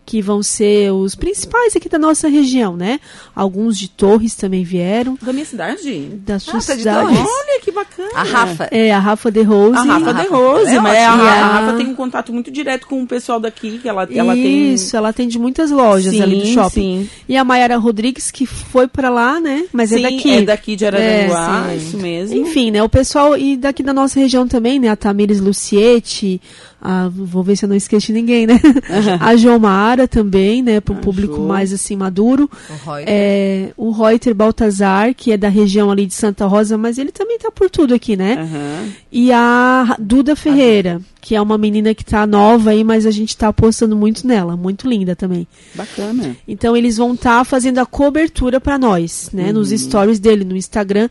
que 0.07 0.23
vão 0.23 0.41
ser 0.41 0.93
os 0.93 1.17
principais 1.17 1.75
aqui 1.75 1.89
da 1.89 1.99
nossa 1.99 2.29
região, 2.29 2.77
né? 2.77 3.01
Alguns 3.35 3.77
de 3.77 3.89
Torres 3.89 4.37
também 4.37 4.63
vieram. 4.63 5.19
Da 5.21 5.33
minha 5.33 5.45
cidade? 5.45 6.01
Da 6.25 6.39
sua 6.39 6.59
ah, 6.59 6.61
cidade. 6.61 7.13
Olha 7.19 7.61
que 7.61 7.73
bacana. 7.73 8.11
A 8.15 8.23
Rafa. 8.23 8.69
É, 8.71 8.93
a 8.93 9.01
Rafa 9.01 9.33
de 9.33 9.43
Rose. 9.43 9.77
A 9.77 9.83
Rafa 9.83 10.15
de 10.15 10.29
Rose, 10.29 10.71
é, 10.71 10.81
mas 10.81 10.97
a, 10.97 11.11
a, 11.11 11.59
Rafa 11.59 11.77
tem 11.77 11.89
um 11.89 11.95
contato 11.97 12.33
muito 12.33 12.53
direto 12.53 12.87
com 12.87 13.03
o 13.03 13.07
pessoal 13.07 13.41
daqui, 13.41 13.79
que 13.79 13.89
ela, 13.89 14.07
ela 14.15 14.33
tem... 14.33 14.75
Isso, 14.75 14.97
ela 14.97 15.09
atende 15.09 15.41
muitas 15.41 15.73
lojas 15.73 16.15
sim, 16.15 16.23
ali 16.23 16.41
do 16.41 16.47
shopping. 16.47 17.03
Sim. 17.03 17.11
E 17.29 17.37
a 17.37 17.43
Mayara 17.43 17.77
Rodrigues, 17.77 18.31
que 18.31 18.47
foi 18.47 18.87
para 18.87 19.11
lá, 19.11 19.41
né? 19.41 19.65
Mas 19.73 19.91
é 19.91 19.97
sim, 19.97 20.05
é 20.05 20.11
daqui. 20.11 20.35
é 20.35 20.43
daqui 20.43 20.77
de 20.77 20.87
Araranguá, 20.87 21.67
é, 21.73 21.77
isso 21.77 21.99
mesmo. 21.99 22.37
Enfim, 22.37 22.71
né? 22.71 22.81
O 22.81 22.89
pessoal, 22.89 23.37
e 23.37 23.57
daqui 23.57 23.83
da 23.83 23.93
nossa 23.93 24.21
região 24.21 24.47
também, 24.47 24.79
né? 24.79 24.89
A 24.89 24.95
Tamires 24.95 25.41
Luciete, 25.41 26.41
a, 26.81 27.09
vou 27.09 27.43
ver 27.43 27.57
se 27.57 27.65
eu 27.65 27.69
não 27.69 27.77
esqueci 27.77 28.13
ninguém, 28.13 28.47
né? 28.47 28.61
A 29.21 29.35
Jomara 29.37 30.07
também, 30.07 30.63
né? 30.63 30.81
Para 30.81 30.95
o 30.95 30.99
público 30.99 31.41
mais 31.41 31.73
assim 31.73 31.97
maduro. 31.97 32.51
O 32.69 32.91
Reuter. 32.91 33.05
É, 33.09 33.73
o 33.77 33.91
Reuter 33.91 34.35
Baltazar, 34.35 35.15
que 35.15 35.33
é 35.33 35.37
da 35.37 35.49
região 35.49 35.91
ali 35.91 36.07
de 36.07 36.15
Santa 36.15 36.47
Rosa, 36.47 36.77
mas 36.77 36.99
ele 36.99 37.11
também 37.11 37.39
tá 37.39 37.51
por 37.51 37.71
tudo 37.71 37.95
aqui, 37.95 38.17
né? 38.17 38.37
Uhum. 38.43 38.93
E 39.11 39.33
a 39.33 39.97
Duda 39.99 40.37
Ferreira, 40.37 41.01
que 41.21 41.35
é 41.35 41.41
uma 41.41 41.59
menina 41.59 41.95
que 41.95 42.05
tá 42.05 42.27
nova 42.27 42.71
aí, 42.71 42.85
mas 42.85 43.07
a 43.07 43.11
gente 43.11 43.37
tá 43.37 43.49
apostando 43.49 43.97
muito 43.97 44.27
nela, 44.27 44.57
muito 44.57 44.89
linda 44.89 45.17
também. 45.17 45.45
Bacana. 45.75 46.37
Então 46.47 46.77
eles 46.77 46.99
vão 46.99 47.15
estar 47.15 47.39
tá 47.39 47.45
fazendo 47.45 47.79
a 47.79 47.87
cobertura 47.87 48.61
para 48.61 48.79
nós, 48.79 49.31
né? 49.33 49.47
Uhum. 49.47 49.55
Nos 49.55 49.71
stories 49.71 50.21
dele 50.21 50.45
no 50.45 50.57
Instagram. 50.57 51.09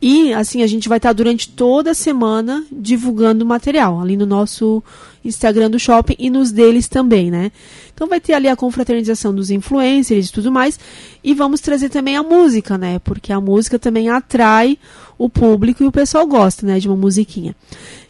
E 0.00 0.32
assim, 0.34 0.62
a 0.62 0.66
gente 0.66 0.88
vai 0.88 0.98
estar 0.98 1.12
durante 1.12 1.48
toda 1.48 1.92
a 1.92 1.94
semana 1.94 2.64
divulgando 2.70 3.46
material 3.46 4.00
ali 4.00 4.16
no 4.16 4.26
nosso 4.26 4.82
Instagram 5.24 5.70
do 5.70 5.78
shopping 5.78 6.14
e 6.18 6.28
nos 6.28 6.52
deles 6.52 6.86
também, 6.86 7.30
né? 7.30 7.50
Então 7.94 8.06
vai 8.06 8.20
ter 8.20 8.34
ali 8.34 8.46
a 8.46 8.54
confraternização 8.54 9.34
dos 9.34 9.50
influencers 9.50 10.28
e 10.28 10.32
tudo 10.32 10.52
mais. 10.52 10.78
E 11.24 11.32
vamos 11.32 11.60
trazer 11.60 11.88
também 11.88 12.14
a 12.14 12.22
música, 12.22 12.76
né? 12.76 12.98
Porque 12.98 13.32
a 13.32 13.40
música 13.40 13.78
também 13.78 14.10
atrai 14.10 14.78
o 15.16 15.30
público 15.30 15.82
e 15.82 15.86
o 15.86 15.92
pessoal 15.92 16.26
gosta, 16.26 16.66
né? 16.66 16.78
De 16.78 16.88
uma 16.88 16.96
musiquinha. 16.96 17.56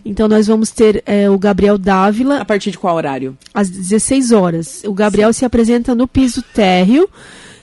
Então 0.04 0.26
nós 0.26 0.48
vamos 0.48 0.70
ter 0.70 1.04
é, 1.06 1.30
o 1.30 1.38
Gabriel 1.38 1.78
Dávila. 1.78 2.38
A 2.38 2.44
partir 2.44 2.72
de 2.72 2.78
qual 2.78 2.96
horário? 2.96 3.38
Às 3.54 3.70
16 3.70 4.32
horas. 4.32 4.82
O 4.84 4.92
Gabriel 4.92 5.32
Sim. 5.32 5.38
se 5.38 5.44
apresenta 5.44 5.94
no 5.94 6.08
piso 6.08 6.42
térreo 6.42 7.08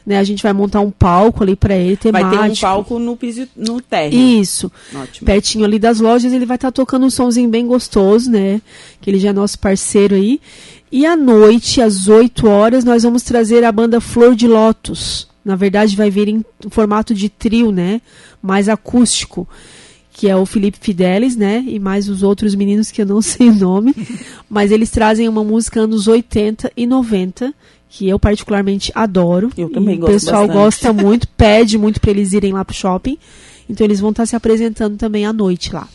né? 0.05 0.17
A 0.17 0.24
gente 0.24 0.43
vai 0.43 0.53
montar 0.53 0.81
um 0.81 0.91
palco 0.91 1.43
ali 1.43 1.55
para 1.55 1.75
ele 1.75 1.98
temático. 1.98 2.36
Vai 2.36 2.50
ter 2.50 2.53
um 2.53 2.55
palco 2.55 3.00
no 3.00 3.15
piso, 3.15 3.48
no 3.55 3.81
térreo. 3.81 4.19
Isso. 4.19 4.72
Ótimo. 4.93 5.25
Pertinho 5.25 5.65
ali 5.65 5.79
das 5.79 6.00
lojas, 6.00 6.33
ele 6.33 6.45
vai 6.45 6.55
estar 6.55 6.69
tá 6.69 6.72
tocando 6.72 7.05
um 7.05 7.10
somzinho 7.10 7.50
bem 7.50 7.65
gostoso, 7.65 8.29
né? 8.29 8.62
Que 9.01 9.10
ele 9.10 9.19
já 9.19 9.29
é 9.29 9.33
nosso 9.33 9.57
parceiro 9.60 10.15
aí. 10.15 10.39
E 10.91 11.05
à 11.05 11.15
noite, 11.15 11.81
às 11.81 12.07
8 12.07 12.48
horas, 12.48 12.83
nós 12.83 13.03
vamos 13.03 13.24
trazer 13.24 13.63
a 13.63 13.72
banda 13.72 14.00
Flor 14.00 14.36
de 14.36 14.48
Lótus. 14.48 15.27
Na 15.43 15.55
verdade, 15.55 15.95
vai 15.95 16.10
vir 16.10 16.27
em 16.27 16.45
formato 16.69 17.13
de 17.13 17.29
trio, 17.29 17.72
né? 17.72 18.01
Mais 18.41 18.69
acústico 18.69 19.48
que 20.15 20.29
é 20.29 20.36
o 20.36 20.45
Felipe 20.45 20.77
Fidelis, 20.79 21.36
né? 21.36 21.63
E 21.67 21.79
mais 21.79 22.07
os 22.07 22.22
outros 22.22 22.53
meninos 22.53 22.91
que 22.91 23.01
eu 23.01 23.05
não 23.05 23.19
sei 23.24 23.50
o 23.50 23.55
nome. 23.55 23.95
mas 24.48 24.72
eles 24.72 24.91
trazem 24.91 25.27
uma 25.27 25.43
música 25.43 25.81
anos 25.81 26.07
80 26.07 26.72
e 26.77 26.86
90 26.86 27.53
que 27.93 28.09
eu 28.09 28.17
particularmente 28.17 28.91
adoro. 28.95 29.51
Eu 29.55 29.69
também 29.69 30.00
gosto. 30.00 30.09
O 30.09 30.13
pessoal 30.13 30.47
bastante. 30.47 30.63
gosta 30.63 30.93
muito, 30.93 31.27
pede 31.38 31.77
muito 31.77 32.01
para 32.01 32.09
eles 32.09 32.33
irem 32.33 32.51
lá 32.51 32.65
pro 32.65 32.75
shopping. 32.75 33.19
Então 33.69 33.85
eles 33.85 34.00
vão 34.00 34.09
estar 34.09 34.23
tá 34.23 34.27
se 34.27 34.35
apresentando 34.35 34.97
também 34.97 35.27
à 35.27 35.31
noite 35.31 35.71
lá. 35.71 35.88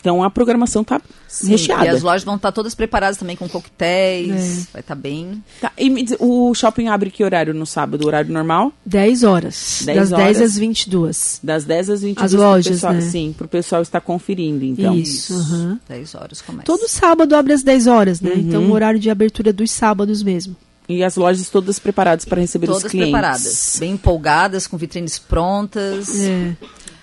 Então 0.00 0.24
a 0.24 0.30
programação 0.30 0.82
tá 0.82 1.00
Sim, 1.28 1.50
recheada. 1.50 1.86
E 1.86 1.88
as 1.88 2.02
lojas 2.02 2.24
vão 2.24 2.34
estar 2.34 2.48
tá 2.48 2.52
todas 2.52 2.74
preparadas 2.74 3.16
também 3.16 3.36
com 3.36 3.48
coquetéis. 3.48 4.30
É. 4.30 4.72
Vai 4.72 4.80
estar 4.80 4.82
tá 4.82 4.94
bem. 4.96 5.42
Tá, 5.60 5.70
e 5.78 5.88
diz, 6.02 6.16
o 6.18 6.52
shopping 6.52 6.88
abre 6.88 7.10
que 7.10 7.22
horário 7.22 7.54
no 7.54 7.64
sábado? 7.64 8.04
Horário 8.04 8.32
normal? 8.32 8.72
10 8.84 9.22
horas. 9.22 9.82
10 9.84 9.98
das 9.98 10.12
horas, 10.12 10.24
10 10.38 10.42
às 10.42 10.58
22. 10.58 11.40
Das 11.44 11.64
10 11.64 11.90
às 11.90 12.02
22. 12.02 12.24
As 12.24 12.40
lojas, 12.40 12.72
pessoal, 12.74 12.92
né? 12.92 13.00
Sim, 13.02 13.34
para 13.36 13.46
o 13.46 13.48
pessoal 13.48 13.82
estar 13.82 14.00
conferindo, 14.00 14.64
então. 14.64 14.96
Isso. 14.96 15.32
Uhum. 15.32 15.78
10 15.88 16.14
horas 16.16 16.42
começa. 16.42 16.66
Todo 16.66 16.88
sábado 16.88 17.36
abre 17.36 17.52
às 17.52 17.62
10 17.62 17.86
horas, 17.86 18.20
né? 18.20 18.32
Uhum. 18.32 18.40
Então 18.40 18.64
o 18.64 18.72
horário 18.72 18.98
de 18.98 19.10
abertura 19.10 19.52
dos 19.52 19.70
sábados 19.70 20.24
mesmo. 20.24 20.56
E 20.88 21.02
as 21.02 21.16
lojas 21.16 21.48
todas 21.48 21.78
preparadas 21.78 22.24
para 22.24 22.40
receber 22.40 22.66
todas 22.66 22.84
os 22.84 22.90
clientes. 22.90 23.10
Todas 23.10 23.20
preparadas, 23.20 23.76
bem 23.80 23.92
empolgadas, 23.92 24.66
com 24.66 24.76
vitrines 24.76 25.18
prontas. 25.18 26.20
É. 26.20 26.56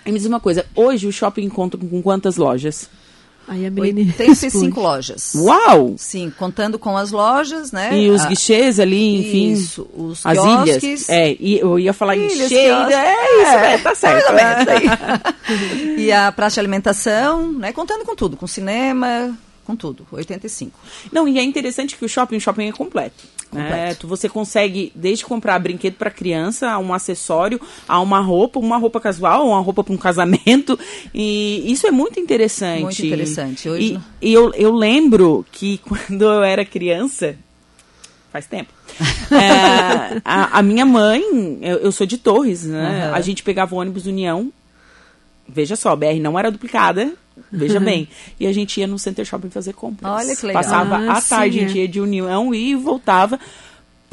E 0.06 0.12
me 0.12 0.18
diz 0.18 0.26
uma 0.26 0.40
coisa, 0.40 0.64
hoje 0.74 1.06
o 1.06 1.12
shopping 1.12 1.48
conta 1.48 1.76
com 1.76 2.02
quantas 2.02 2.36
lojas? 2.36 2.88
Aí 3.46 3.66
a 3.66 3.70
menina 3.70 4.12
85 4.18 4.80
lojas. 4.80 5.34
Uau! 5.34 5.94
Sim, 5.98 6.32
contando 6.36 6.78
com 6.78 6.96
as 6.96 7.10
lojas, 7.10 7.72
né? 7.72 7.96
E 7.98 8.08
os 8.08 8.22
a... 8.22 8.28
guichês 8.28 8.80
ali, 8.80 9.20
enfim. 9.20 9.52
Isso, 9.52 9.86
os 9.94 10.24
as 10.24 10.38
quiosques. 10.38 10.82
ilhas. 10.82 11.08
É, 11.10 11.36
e 11.38 11.58
eu 11.58 11.78
ia 11.78 11.92
falar 11.92 12.16
ilhas, 12.16 12.50
encher, 12.50 12.70
é 12.70 13.42
isso, 13.42 13.50
é, 13.50 13.78
tá 13.78 13.94
certo. 13.94 14.32
É. 14.32 16.00
e 16.00 16.10
a 16.10 16.32
praça 16.32 16.54
de 16.54 16.60
alimentação, 16.60 17.52
né? 17.52 17.72
Contando 17.72 18.04
com 18.04 18.16
tudo, 18.16 18.36
com 18.36 18.46
cinema, 18.46 19.36
com 19.64 19.74
tudo, 19.74 20.06
85. 20.12 20.78
Não, 21.10 21.26
e 21.26 21.38
é 21.38 21.42
interessante 21.42 21.96
que 21.96 22.04
o 22.04 22.08
shopping, 22.08 22.36
o 22.36 22.40
shopping 22.40 22.68
é 22.68 22.72
completo. 22.72 23.24
Né? 23.54 23.94
Tu, 23.94 24.08
você 24.08 24.28
consegue 24.28 24.92
desde 24.94 25.24
comprar 25.24 25.58
brinquedo 25.58 25.94
para 25.94 26.10
criança, 26.10 26.70
a 26.70 26.78
um 26.78 26.92
acessório, 26.92 27.60
a 27.88 28.00
uma 28.00 28.20
roupa, 28.20 28.58
uma 28.58 28.76
roupa 28.76 29.00
casual, 29.00 29.48
uma 29.48 29.60
roupa 29.60 29.84
para 29.84 29.94
um 29.94 29.98
casamento. 29.98 30.78
E 31.16 31.70
isso 31.70 31.86
é 31.86 31.90
muito 31.90 32.18
interessante. 32.18 32.82
Muito 32.82 33.06
interessante. 33.06 33.68
Hoje 33.68 34.00
e, 34.20 34.30
e 34.30 34.32
eu, 34.32 34.52
eu 34.54 34.74
lembro 34.74 35.44
que 35.52 35.78
quando 35.86 36.22
eu 36.22 36.42
era 36.42 36.64
criança, 36.64 37.36
faz 38.32 38.46
tempo. 38.46 38.72
é, 39.30 40.20
a, 40.24 40.58
a, 40.58 40.62
minha 40.62 40.84
mãe, 40.84 41.22
eu, 41.60 41.78
eu, 41.78 41.92
sou 41.92 42.06
de 42.06 42.18
Torres, 42.18 42.64
né? 42.64 43.08
Uhum. 43.08 43.14
A 43.14 43.20
gente 43.20 43.42
pegava 43.42 43.74
o 43.74 43.78
ônibus 43.78 44.06
União. 44.06 44.52
Veja 45.46 45.76
só, 45.76 45.90
a 45.90 45.96
BR 45.96 46.18
não 46.20 46.38
era 46.38 46.50
duplicada, 46.50 47.12
Veja 47.50 47.78
bem. 47.80 48.08
E 48.38 48.46
a 48.46 48.52
gente 48.52 48.80
ia 48.80 48.86
no 48.86 48.98
Center 48.98 49.24
Shopping 49.24 49.50
fazer 49.50 49.72
compras. 49.72 50.10
Olha 50.10 50.36
que 50.36 50.46
legal. 50.46 50.62
Passava 50.62 50.96
ah, 50.96 51.12
a 51.12 51.20
tarde, 51.20 51.58
sim, 51.58 51.64
a 51.64 51.68
gente 51.68 51.78
ia 51.78 51.88
de 51.88 52.00
União 52.00 52.54
e 52.54 52.74
voltava. 52.74 53.38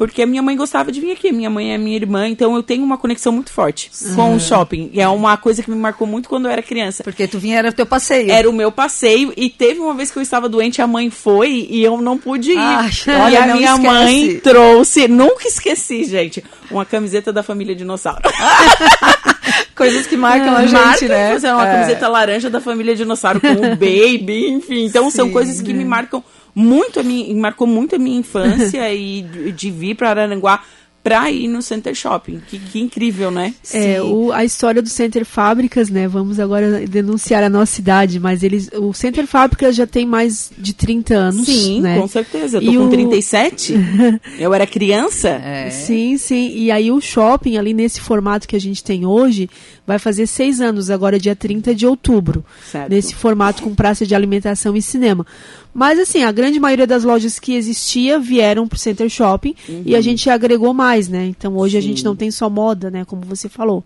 Porque 0.02 0.22
a 0.22 0.26
minha 0.26 0.42
mãe 0.42 0.56
gostava 0.56 0.90
de 0.90 1.00
vir 1.00 1.12
aqui. 1.12 1.30
Minha 1.30 1.48
mãe 1.48 1.72
é 1.72 1.78
minha 1.78 1.94
irmã, 1.94 2.26
então 2.26 2.56
eu 2.56 2.62
tenho 2.64 2.82
uma 2.82 2.98
conexão 2.98 3.32
muito 3.32 3.52
forte 3.52 3.88
uhum. 4.04 4.16
com 4.16 4.34
o 4.34 4.40
shopping. 4.40 4.90
E 4.92 5.00
é 5.00 5.06
uma 5.06 5.36
coisa 5.36 5.62
que 5.62 5.70
me 5.70 5.76
marcou 5.76 6.08
muito 6.08 6.28
quando 6.28 6.46
eu 6.46 6.50
era 6.50 6.60
criança. 6.60 7.04
Porque 7.04 7.28
tu 7.28 7.38
vinha, 7.38 7.58
era 7.58 7.68
o 7.68 7.72
teu 7.72 7.86
passeio. 7.86 8.28
Era 8.28 8.50
o 8.50 8.52
meu 8.52 8.72
passeio. 8.72 9.32
E 9.36 9.48
teve 9.48 9.78
uma 9.78 9.94
vez 9.94 10.10
que 10.10 10.18
eu 10.18 10.22
estava 10.22 10.48
doente, 10.48 10.82
a 10.82 10.88
mãe 10.88 11.08
foi 11.08 11.68
e 11.70 11.84
eu 11.84 12.00
não 12.00 12.18
pude 12.18 12.50
ir. 12.50 12.58
Ah, 12.58 12.90
e 13.30 13.36
a 13.36 13.46
minha 13.54 13.74
esquece. 13.74 13.80
mãe 13.80 14.40
trouxe, 14.40 15.06
nunca 15.06 15.46
esqueci, 15.46 16.04
gente, 16.04 16.42
uma 16.68 16.84
camiseta 16.84 17.32
da 17.32 17.44
família 17.44 17.72
Dinossauro. 17.72 18.22
Coisas 19.74 20.06
que 20.06 20.16
marcam 20.16 20.54
a 20.54 20.62
gente, 20.62 20.72
Marca, 20.72 21.08
né? 21.08 21.32
Fazer 21.32 21.52
uma 21.52 21.68
é. 21.68 21.72
camiseta 21.72 22.08
laranja 22.08 22.50
da 22.50 22.60
família 22.60 22.94
Dinossauro 22.94 23.40
com 23.40 23.48
o 23.48 23.70
Baby, 23.76 24.50
enfim. 24.50 24.84
Então 24.84 25.10
Sim, 25.10 25.16
são 25.16 25.30
coisas 25.30 25.60
que 25.60 25.70
é. 25.70 25.74
me 25.74 25.84
marcam 25.84 26.22
muito 26.54 27.00
a 27.00 27.02
minha, 27.02 27.34
marcou 27.34 27.66
muito 27.66 27.96
a 27.96 27.98
minha 27.98 28.18
infância 28.18 28.92
e 28.94 29.22
de, 29.22 29.52
de 29.52 29.70
vir 29.70 29.94
para 29.96 30.10
Araranguá 30.10 30.62
para 31.02 31.30
ir 31.30 31.48
no 31.48 31.60
Center 31.60 31.94
Shopping. 31.94 32.40
Que, 32.46 32.58
que 32.58 32.80
incrível, 32.80 33.30
né? 33.30 33.54
É, 33.72 34.00
o, 34.00 34.30
a 34.30 34.44
história 34.44 34.80
do 34.80 34.88
Center 34.88 35.24
Fábricas, 35.24 35.90
né? 35.90 36.06
Vamos 36.06 36.38
agora 36.38 36.86
denunciar 36.86 37.42
a 37.42 37.48
nossa 37.48 37.80
idade, 37.80 38.20
mas 38.20 38.42
eles, 38.42 38.70
o 38.74 38.92
Center 38.92 39.26
Fábricas 39.26 39.74
já 39.74 39.86
tem 39.86 40.06
mais 40.06 40.50
de 40.56 40.72
30 40.72 41.14
anos. 41.14 41.46
Sim, 41.46 41.80
né? 41.80 41.98
com 41.98 42.06
certeza. 42.06 42.58
Eu 42.58 42.62
tô 42.62 42.70
e 42.70 42.76
com 42.76 42.84
o... 42.84 42.90
37. 42.90 43.74
eu 44.38 44.54
era 44.54 44.66
criança. 44.66 45.28
É. 45.28 45.70
Sim, 45.70 46.16
sim. 46.16 46.52
E 46.54 46.70
aí 46.70 46.92
o 46.92 47.00
shopping, 47.00 47.56
ali 47.56 47.74
nesse 47.74 48.00
formato 48.00 48.46
que 48.46 48.54
a 48.54 48.60
gente 48.60 48.84
tem 48.84 49.04
hoje, 49.04 49.50
vai 49.84 49.98
fazer 49.98 50.28
seis 50.28 50.60
anos, 50.60 50.88
agora 50.88 51.18
dia 51.18 51.34
30 51.34 51.74
de 51.74 51.84
outubro. 51.84 52.44
Certo. 52.70 52.90
Nesse 52.90 53.14
formato 53.14 53.62
com 53.62 53.74
praça 53.74 54.06
de 54.06 54.14
alimentação 54.14 54.76
e 54.76 54.82
cinema. 54.82 55.26
Mas 55.74 55.98
assim, 55.98 56.22
a 56.22 56.30
grande 56.30 56.60
maioria 56.60 56.86
das 56.86 57.02
lojas 57.02 57.38
que 57.38 57.54
existia 57.54 58.18
vieram 58.18 58.68
pro 58.68 58.78
Center 58.78 59.08
Shopping 59.08 59.54
uhum. 59.68 59.82
e 59.86 59.96
a 59.96 60.00
gente 60.00 60.28
agregou 60.28 60.74
mais, 60.74 61.08
né? 61.08 61.26
Então 61.26 61.56
hoje 61.56 61.72
Sim. 61.72 61.78
a 61.78 61.80
gente 61.80 62.04
não 62.04 62.14
tem 62.14 62.30
só 62.30 62.50
moda, 62.50 62.90
né? 62.90 63.04
Como 63.04 63.22
você 63.22 63.48
falou. 63.48 63.82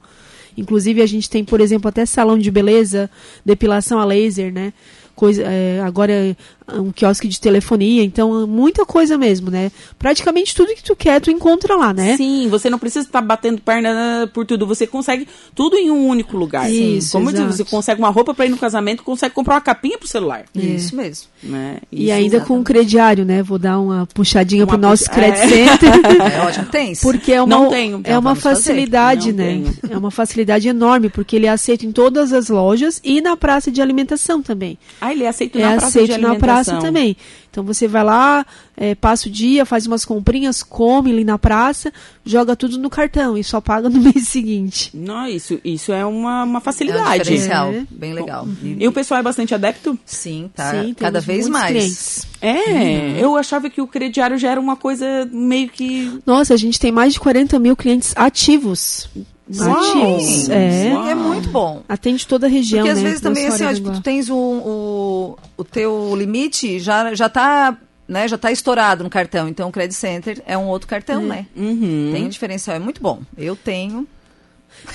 Inclusive 0.56 1.02
a 1.02 1.06
gente 1.06 1.28
tem, 1.30 1.44
por 1.44 1.60
exemplo, 1.60 1.88
até 1.88 2.04
salão 2.04 2.38
de 2.38 2.50
beleza, 2.50 3.10
depilação 3.44 3.98
a 3.98 4.04
laser, 4.04 4.52
né? 4.52 4.72
Coisa, 5.14 5.42
é, 5.44 5.80
agora 5.80 6.36
um 6.74 6.90
quiosque 6.90 7.28
de 7.28 7.40
telefonia, 7.40 8.02
então 8.02 8.46
muita 8.46 8.84
coisa 8.84 9.16
mesmo, 9.16 9.50
né? 9.50 9.70
Praticamente 9.98 10.54
tudo 10.54 10.74
que 10.74 10.82
tu 10.82 10.96
quer, 10.96 11.20
tu 11.20 11.30
encontra 11.30 11.76
lá, 11.76 11.92
né? 11.92 12.16
Sim, 12.16 12.48
você 12.48 12.68
não 12.68 12.78
precisa 12.78 13.06
estar 13.06 13.20
batendo 13.20 13.60
perna 13.60 14.28
por 14.32 14.44
tudo, 14.44 14.66
você 14.66 14.86
consegue 14.86 15.28
tudo 15.54 15.76
em 15.76 15.90
um 15.90 16.06
único 16.06 16.36
lugar. 16.36 16.70
Isso, 16.70 17.12
Como 17.12 17.30
eu 17.30 17.32
disse, 17.32 17.58
você 17.58 17.64
consegue 17.64 18.00
uma 18.00 18.10
roupa 18.10 18.34
para 18.34 18.46
ir 18.46 18.48
no 18.48 18.58
casamento, 18.58 19.02
consegue 19.02 19.34
comprar 19.34 19.54
uma 19.54 19.60
capinha 19.60 19.98
pro 19.98 20.08
celular. 20.08 20.44
É. 20.56 20.60
Isso 20.60 20.96
mesmo. 20.96 21.28
Né? 21.42 21.78
Isso 21.92 22.02
e 22.02 22.10
ainda 22.10 22.36
exatamente. 22.36 22.48
com 22.48 22.60
o 22.60 22.64
crediário, 22.64 23.24
né? 23.24 23.42
Vou 23.42 23.58
dar 23.58 23.78
uma 23.78 24.06
puxadinha 24.06 24.64
uma 24.64 24.68
pro 24.68 24.78
nosso 24.78 25.04
pu 25.04 25.10
credit 25.10 25.40
é. 25.40 25.48
center. 25.48 25.96
É 26.36 26.40
ótimo, 26.40 26.66
tem. 26.66 26.96
Porque 26.96 27.32
é 27.32 27.40
uma, 27.42 27.56
não 27.56 27.68
tenho. 27.68 28.00
É 28.04 28.18
uma 28.18 28.34
facilidade, 28.34 29.32
né? 29.32 29.46
Tenho. 29.46 29.76
É 29.96 29.96
uma 29.96 30.10
facilidade 30.10 30.68
enorme, 30.68 31.08
porque 31.08 31.36
ele 31.36 31.46
é 31.46 31.48
aceita 31.48 31.86
em 31.86 31.92
todas 31.92 32.32
as 32.32 32.48
lojas 32.48 33.00
e 33.04 33.20
na 33.20 33.36
praça 33.36 33.70
de 33.70 33.80
alimentação 33.80 34.42
também. 34.42 34.78
Ah, 35.00 35.12
ele 35.12 35.24
é 35.24 35.28
aceito 35.28 35.58
é 35.58 35.62
na 35.62 35.68
praça 35.70 35.86
aceito 35.86 36.06
de 36.06 36.12
alimentação. 36.12 36.38
Praça 36.64 36.78
também. 36.78 37.16
Então 37.50 37.64
você 37.64 37.88
vai 37.88 38.04
lá, 38.04 38.44
é, 38.76 38.94
passa 38.94 39.28
o 39.28 39.32
dia, 39.32 39.64
faz 39.64 39.86
umas 39.86 40.04
comprinhas, 40.04 40.62
come 40.62 41.10
ali 41.10 41.24
na 41.24 41.38
praça, 41.38 41.90
joga 42.24 42.54
tudo 42.54 42.76
no 42.76 42.90
cartão 42.90 43.36
e 43.38 43.42
só 43.42 43.60
paga 43.60 43.88
no 43.90 43.98
mês 44.00 44.28
seguinte. 44.28 44.90
Não, 44.92 45.26
isso, 45.26 45.58
isso 45.64 45.90
é 45.92 46.04
uma, 46.04 46.44
uma 46.44 46.60
facilidade. 46.60 47.06
É 47.06 47.14
um 47.14 47.18
diferencial, 47.18 47.72
é. 47.72 47.86
bem 47.90 48.12
legal. 48.12 48.46
E, 48.62 48.84
e, 48.84 48.88
o 48.88 48.92
pessoal 48.92 49.20
é 49.20 49.22
bastante 49.22 49.54
adepto? 49.54 49.98
Sim, 50.04 50.50
tá. 50.54 50.70
Sim, 50.70 50.94
cada 50.94 51.20
vez 51.20 51.48
mais. 51.48 51.72
Clientes. 51.72 52.26
É, 52.42 52.52
uhum. 52.52 53.16
eu 53.16 53.36
achava 53.36 53.70
que 53.70 53.80
o 53.80 53.86
crediário 53.86 54.36
já 54.36 54.50
era 54.50 54.60
uma 54.60 54.76
coisa 54.76 55.26
meio 55.32 55.70
que. 55.70 56.20
Nossa, 56.26 56.52
a 56.52 56.56
gente 56.56 56.78
tem 56.78 56.92
mais 56.92 57.14
de 57.14 57.20
40 57.20 57.58
mil 57.58 57.74
clientes 57.74 58.12
ativos. 58.16 59.08
Ativos. 59.48 60.48
É. 60.48 60.88
é 60.88 61.14
muito 61.14 61.48
bom. 61.50 61.82
Atende 61.88 62.26
toda 62.26 62.46
a 62.46 62.50
região. 62.50 62.80
Porque 62.80 62.90
às 62.90 62.98
né, 62.98 63.04
vezes 63.04 63.20
também 63.20 63.46
assim, 63.46 63.64
ó, 63.64 63.72
tipo, 63.72 63.92
tu 63.92 64.00
tens 64.00 64.28
o, 64.28 64.36
o, 64.36 65.38
o 65.56 65.64
teu 65.64 66.14
limite, 66.16 66.80
já, 66.80 67.14
já 67.14 67.28
tá 67.28 67.76
né, 68.08 68.28
já 68.28 68.36
está 68.36 68.50
estourado 68.50 69.02
no 69.02 69.10
cartão. 69.10 69.48
Então, 69.48 69.68
o 69.68 69.72
Credit 69.72 69.94
Center 69.94 70.42
é 70.46 70.56
um 70.56 70.66
outro 70.66 70.88
cartão, 70.88 71.22
é. 71.22 71.26
né? 71.26 71.46
Uhum. 71.56 72.10
Tem 72.12 72.24
um 72.24 72.28
diferencial, 72.28 72.76
é 72.76 72.80
muito 72.80 73.02
bom. 73.02 73.20
Eu 73.36 73.56
tenho. 73.56 74.06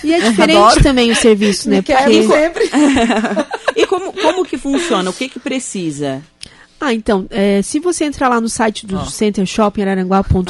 E 0.03 0.13
é 0.13 0.20
diferente 0.29 0.81
também 0.81 1.12
o 1.12 1.15
serviço, 1.15 1.70
né? 1.70 1.81
Porque... 1.81 2.24
sempre. 2.24 2.70
e 3.75 3.86
como, 3.86 4.13
como 4.13 4.46
que 4.46 4.58
funciona? 4.58 5.10
O 5.10 5.13
que 5.13 5.27
que 5.27 5.39
precisa? 5.39 6.22
Ah, 6.81 6.95
então, 6.95 7.27
é, 7.29 7.61
se 7.61 7.79
você 7.79 8.05
entrar 8.05 8.27
lá 8.27 8.41
no 8.41 8.50
site 8.50 8.88
do 8.88 8.97
oh. 8.97 9.05
Center 9.05 9.45
Shopping 9.45 9.83
araranguá.com.br, 9.83 10.43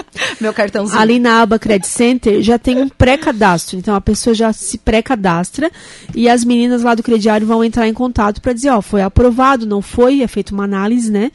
meu 0.40 0.54
cartãozinho. 0.54 0.98
Ali 0.98 1.18
na 1.18 1.42
aba 1.42 1.58
Credit 1.58 1.86
Center 1.86 2.40
já 2.40 2.58
tem 2.58 2.78
um 2.78 2.88
pré-cadastro. 2.88 3.76
Então 3.76 3.94
a 3.94 4.00
pessoa 4.00 4.32
já 4.32 4.54
se 4.54 4.78
pré-cadastra 4.78 5.70
e 6.14 6.30
as 6.30 6.44
meninas 6.44 6.82
lá 6.82 6.94
do 6.94 7.02
crediário 7.02 7.46
vão 7.46 7.62
entrar 7.62 7.86
em 7.86 7.92
contato 7.92 8.40
para 8.40 8.54
dizer, 8.54 8.70
ó, 8.70 8.80
foi 8.80 9.02
aprovado, 9.02 9.66
não 9.66 9.82
foi, 9.82 10.22
é 10.22 10.26
feita 10.26 10.54
uma 10.54 10.64
análise, 10.64 11.12
né? 11.12 11.30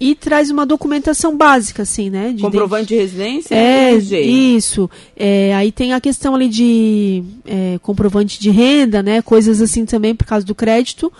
e 0.00 0.14
traz 0.14 0.48
uma 0.48 0.64
documentação 0.64 1.36
básica, 1.36 1.82
assim, 1.82 2.08
né? 2.08 2.32
De 2.32 2.40
Comprovante 2.40 2.86
de 2.86 2.94
residência? 2.94 3.54
É, 3.54 3.94
isso. 3.96 4.88
É, 5.16 5.52
aí 5.56 5.72
tem 5.72 5.92
a 5.92 6.00
questão 6.00 6.36
ali 6.36 6.48
de 6.48 7.24
é, 7.44 7.80
comprovante 7.82 8.38
de 8.38 8.50
renda, 8.50 9.02
né? 9.02 9.20
Coisas 9.20 9.60
assim 9.60 9.84
também 9.84 10.14
por 10.14 10.24
causa 10.24 10.46
do 10.46 10.54
crédito, 10.54 11.12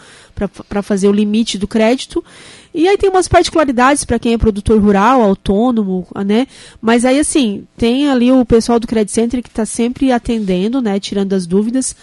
para 0.68 0.82
fazer 0.82 1.08
o 1.08 1.12
limite 1.12 1.58
do 1.58 1.66
crédito. 1.66 2.24
E 2.72 2.86
aí 2.86 2.96
tem 2.96 3.10
umas 3.10 3.26
particularidades 3.26 4.04
para 4.04 4.18
quem 4.18 4.34
é 4.34 4.38
produtor 4.38 4.80
rural, 4.80 5.22
autônomo, 5.22 6.06
né? 6.24 6.46
Mas 6.80 7.04
aí, 7.04 7.18
assim, 7.18 7.66
tem 7.76 8.08
ali 8.08 8.30
o 8.30 8.44
pessoal 8.44 8.78
do 8.78 8.86
Credit 8.86 9.10
Center 9.10 9.42
que 9.42 9.48
está 9.48 9.66
sempre 9.66 10.12
atendendo, 10.12 10.80
né? 10.80 11.00
Tirando 11.00 11.32
as 11.32 11.46
dúvidas. 11.46 11.96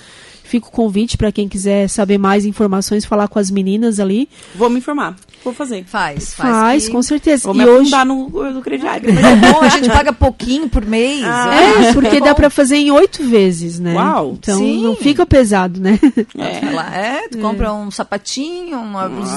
Fica 0.43 0.67
o 0.67 0.71
convite 0.71 1.17
para 1.17 1.31
quem 1.31 1.47
quiser 1.47 1.87
saber 1.89 2.17
mais 2.17 2.45
informações, 2.45 3.05
falar 3.05 3.27
com 3.27 3.39
as 3.39 3.49
meninas 3.49 3.99
ali. 3.99 4.29
Vou 4.53 4.69
me 4.69 4.77
informar. 4.77 5.15
Vou 5.45 5.53
fazer. 5.53 5.85
Faz, 5.85 6.33
faz. 6.33 6.49
Faz, 6.49 6.85
que... 6.87 6.91
com 6.91 7.01
certeza. 7.01 7.43
Vou 7.43 7.55
e 7.55 7.57
me 7.59 7.65
hoje... 7.65 7.91
no, 8.05 8.51
no 8.51 8.61
crediário. 8.61 9.13
Mas 9.13 9.23
é 9.23 9.35
bom, 9.35 9.61
a 9.61 9.69
gente 9.69 9.89
paga 9.89 10.11
pouquinho 10.11 10.67
por 10.67 10.85
mês. 10.85 11.23
Ah, 11.23 11.53
é, 11.55 11.93
porque 11.93 12.19
dá 12.19 12.33
pra 12.33 12.49
fazer 12.49 12.77
em 12.77 12.91
oito 12.91 13.23
vezes, 13.23 13.79
né? 13.79 13.93
Uau! 13.93 14.35
Então 14.39 14.57
Sim. 14.57 14.81
não 14.81 14.95
fica 14.95 15.25
pesado, 15.25 15.79
né? 15.79 15.99
É, 16.37 16.69
lá, 16.71 16.95
é 16.95 17.27
tu 17.29 17.37
é. 17.37 17.41
compra 17.41 17.73
um 17.73 17.91
sapatinho, 17.91 18.79
uma 18.79 19.07
blusinha. 19.07 19.35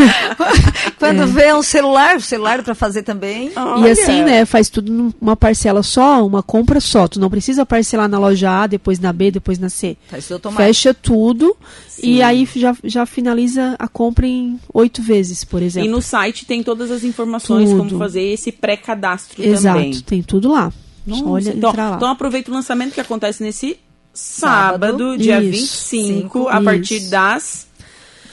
Quando 0.98 1.22
é. 1.22 1.26
vê 1.26 1.54
um 1.54 1.62
celular, 1.62 2.16
o 2.16 2.20
celular 2.20 2.62
para 2.62 2.74
fazer 2.74 3.02
também. 3.02 3.52
Olha. 3.54 3.88
E 3.88 3.90
assim, 3.92 4.22
né, 4.22 4.44
faz 4.44 4.68
tudo 4.68 5.14
numa 5.20 5.36
parcela 5.36 5.82
só, 5.82 6.26
uma 6.26 6.42
compra 6.42 6.80
só. 6.80 7.06
Tu 7.06 7.20
não 7.20 7.30
precisa 7.30 7.64
parcelar 7.64 8.08
na 8.08 8.18
loja 8.18 8.50
A, 8.50 8.66
depois 8.66 8.98
na 8.98 9.12
B, 9.12 9.30
depois 9.30 9.58
na 9.58 9.68
C. 9.68 9.96
Faz 10.08 10.26
tudo 10.26 10.50
Fecha 10.52 10.92
tudo 10.92 11.56
Sim. 11.88 12.14
e 12.14 12.22
aí 12.22 12.48
já, 12.54 12.74
já 12.82 13.06
finaliza 13.06 13.76
a 13.78 13.86
compra 13.88 14.26
em 14.26 14.58
oito 14.80 15.02
vezes, 15.02 15.44
por 15.44 15.62
exemplo. 15.62 15.88
E 15.88 15.92
no 15.92 16.02
site 16.02 16.44
tem 16.44 16.62
todas 16.62 16.90
as 16.90 17.04
informações 17.04 17.70
tudo. 17.70 17.78
como 17.78 17.98
fazer 17.98 18.22
esse 18.22 18.50
pré-cadastro 18.50 19.36
também. 19.36 19.52
Exato, 19.52 20.02
tem 20.02 20.22
tudo 20.22 20.52
lá. 20.52 20.72
Nossa, 21.06 21.24
Olha, 21.24 21.50
então, 21.50 21.72
lá. 21.74 21.94
então 21.96 22.08
aproveita 22.08 22.50
o 22.50 22.54
lançamento 22.54 22.92
que 22.92 23.00
acontece 23.00 23.42
nesse 23.42 23.78
sábado, 24.12 24.98
sábado 24.98 25.18
dia 25.18 25.42
isso, 25.42 25.50
25, 25.52 25.88
cinco, 25.88 26.48
a 26.48 26.60
partir 26.60 27.08
das 27.08 27.69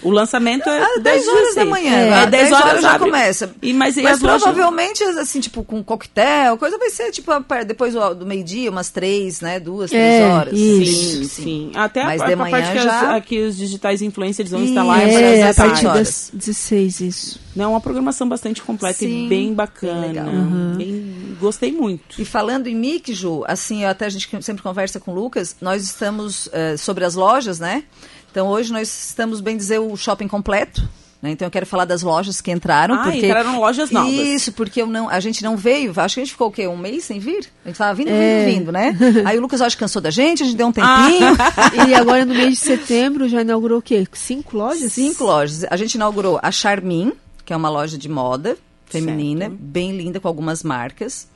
o 0.08 0.12
lançamento 0.12 0.70
é 0.70 0.82
às 0.82 1.02
10 1.02 1.28
horas 1.28 1.56
da 1.56 1.66
manhã. 1.66 1.92
É, 1.92 2.24
é 2.24 2.26
10 2.28 2.52
horas, 2.52 2.66
horas 2.66 2.82
já 2.82 2.94
abre. 2.94 3.10
começa. 3.10 3.56
E, 3.62 3.74
mas, 3.74 3.98
e 3.98 4.02
mas 4.02 4.20
provavelmente, 4.20 5.04
lojas... 5.04 5.18
assim, 5.18 5.40
tipo, 5.40 5.64
com 5.64 5.84
coquetel, 5.84 6.58
coisa 6.58 6.78
vai 6.78 6.90
ser, 6.90 7.12
tipo, 7.12 7.32
depois 7.66 7.94
do 7.94 8.26
meio-dia, 8.26 8.72
umas 8.72 8.90
3, 8.90 9.42
né? 9.42 9.60
Duas, 9.60 9.92
é, 9.92 9.96
três 9.96 10.32
horas. 10.32 10.54
Isso. 10.54 11.24
Sim, 11.26 11.44
sim. 11.44 11.72
Até 11.76 12.04
mas 12.04 12.22
a, 12.22 12.26
de 12.26 12.34
a 12.34 12.38
manhã 12.38 12.52
parte 12.52 12.80
já... 12.80 13.22
que, 13.22 13.44
os 13.44 13.58
digitais 13.58 14.02
influencers 14.02 14.52
vão 14.52 14.64
instalar 14.64 15.02
é, 15.02 15.40
é 15.40 15.50
a 15.50 15.54
partir 15.54 15.84
das 15.84 16.32
16, 16.34 17.02
isso. 17.02 17.40
Não, 17.56 17.72
uma 17.72 17.82
programação 17.82 18.30
bastante 18.30 18.62
completa 18.62 19.00
sim, 19.00 19.26
e 19.26 19.28
bem 19.28 19.54
bacana. 19.54 20.24
Bem 20.24 20.38
uhum. 20.38 20.76
bem, 20.78 21.38
gostei 21.40 21.72
muito. 21.72 22.22
E 22.22 22.24
falando 22.24 22.68
em 22.68 22.76
MIC, 22.76 23.14
Ju, 23.14 23.44
assim, 23.48 23.84
até 23.84 24.06
a 24.06 24.10
gente 24.10 24.30
sempre 24.44 24.62
conversa 24.62 25.00
com 25.00 25.12
o 25.12 25.16
Lucas, 25.16 25.56
nós 25.60 25.84
estamos 25.84 26.46
uh, 26.48 26.78
sobre 26.78 27.04
as 27.04 27.16
lojas, 27.16 27.60
né? 27.60 27.84
Então 28.32 28.48
hoje 28.48 28.72
nós 28.72 29.08
estamos, 29.10 29.42
bem 29.42 29.58
dizer, 29.58 29.80
o 29.80 29.96
shopping 29.96 30.28
completo. 30.28 30.88
Né? 31.22 31.32
Então 31.32 31.48
eu 31.48 31.52
quero 31.52 31.66
falar 31.66 31.86
das 31.86 32.04
lojas 32.04 32.42
que 32.42 32.52
entraram. 32.52 32.96
Ah, 32.96 33.04
porque... 33.04 33.26
entraram 33.26 33.60
lojas 33.60 33.90
novas. 33.90 34.12
Isso, 34.12 34.52
porque 34.52 34.82
eu 34.82 34.88
não, 34.88 35.10
a 35.10 35.20
gente 35.20 35.44
não 35.44 35.58
veio, 35.58 35.92
acho 35.96 36.16
que 36.16 36.22
a 36.22 36.24
gente 36.24 36.32
ficou 36.32 36.48
o 36.48 36.52
quê? 36.52 36.68
Um 36.68 36.78
mês 36.78 37.06
sem 37.06 37.20
vir? 37.20 37.50
A 37.64 37.68
gente 37.68 37.76
estava 37.76 37.94
vindo, 37.94 38.10
é. 38.10 38.46
vindo, 38.46 38.60
vindo, 38.60 38.72
né? 38.72 38.96
Aí 39.26 39.38
o 39.38 39.42
Lucas 39.42 39.62
acho 39.62 39.76
que 39.76 39.80
cansou 39.80 40.02
da 40.02 40.12
gente, 40.12 40.44
a 40.44 40.46
gente 40.46 40.56
deu 40.56 40.68
um 40.68 40.72
tempinho. 40.72 41.36
Ah. 41.40 41.86
e 41.88 41.96
agora 41.96 42.26
no 42.26 42.34
mês 42.34 42.52
de 42.52 42.58
setembro 42.58 43.28
já 43.28 43.42
inaugurou 43.42 43.80
o 43.80 43.82
quê? 43.82 44.06
Cinco 44.14 44.58
lojas? 44.58 44.94
Cinco 44.94 45.24
lojas. 45.24 45.64
A 45.70 45.76
gente 45.76 45.96
inaugurou 45.96 46.40
a 46.42 46.52
Charmin, 46.52 47.14
que 47.44 47.54
é 47.54 47.56
uma 47.56 47.70
loja 47.70 47.98
de 47.98 48.08
moda 48.08 48.58
feminina, 48.86 49.46
certo. 49.46 49.58
bem 49.60 49.98
linda, 49.98 50.20
com 50.20 50.28
algumas 50.28 50.64
marcas. 50.64 51.28